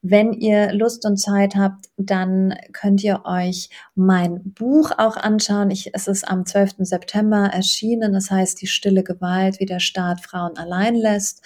[0.00, 5.70] Wenn ihr Lust und Zeit habt, dann könnt ihr euch mein Buch auch anschauen.
[5.70, 6.76] Ich, es ist am 12.
[6.80, 8.14] September erschienen.
[8.14, 11.42] Es heißt Die stille Gewalt, wie der Staat Frauen allein lässt.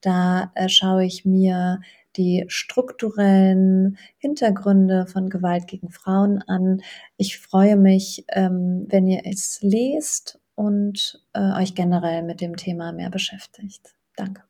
[0.00, 1.80] Da äh, schaue ich mir
[2.16, 6.82] die strukturellen Hintergründe von Gewalt gegen Frauen an.
[7.16, 12.92] Ich freue mich, ähm, wenn ihr es lest und äh, euch generell mit dem Thema
[12.92, 13.94] mehr beschäftigt.
[14.16, 14.42] Danke.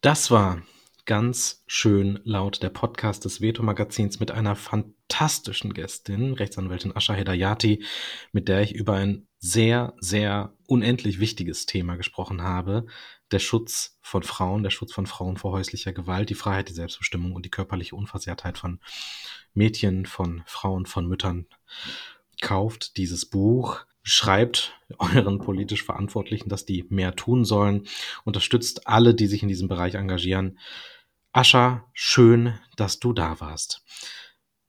[0.00, 0.62] Das war
[1.08, 7.82] ganz schön laut der Podcast des Veto-Magazins mit einer fantastischen Gästin, Rechtsanwältin Asha Hedayati,
[8.32, 12.84] mit der ich über ein sehr, sehr unendlich wichtiges Thema gesprochen habe.
[13.30, 17.32] Der Schutz von Frauen, der Schutz von Frauen vor häuslicher Gewalt, die Freiheit, die Selbstbestimmung
[17.32, 18.78] und die körperliche Unversehrtheit von
[19.54, 21.46] Mädchen, von Frauen, von Müttern.
[22.42, 27.86] Kauft dieses Buch, schreibt euren politisch Verantwortlichen, dass die mehr tun sollen,
[28.24, 30.58] unterstützt alle, die sich in diesem Bereich engagieren.
[31.32, 33.84] Ascha, schön, dass du da warst.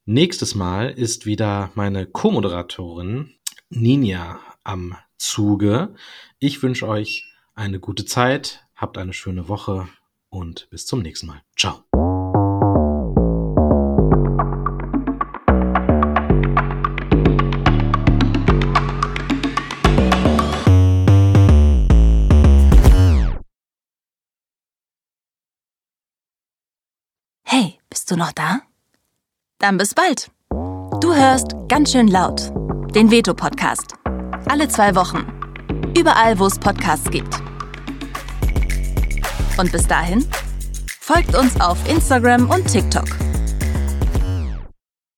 [0.05, 3.35] Nächstes Mal ist wieder meine Co-Moderatorin
[3.69, 5.95] Ninja am Zuge.
[6.39, 7.25] Ich wünsche euch
[7.55, 9.87] eine gute Zeit, habt eine schöne Woche
[10.29, 11.41] und bis zum nächsten Mal.
[11.55, 11.88] Ciao.
[28.09, 28.61] Bist du noch da?
[29.59, 30.31] Dann bis bald.
[30.99, 32.51] Du hörst ganz schön laut.
[32.95, 33.93] Den Veto-Podcast.
[34.47, 35.27] Alle zwei Wochen.
[35.95, 37.39] Überall, wo es Podcasts gibt.
[39.59, 40.27] Und bis dahin,
[40.99, 43.28] folgt uns auf Instagram und TikTok.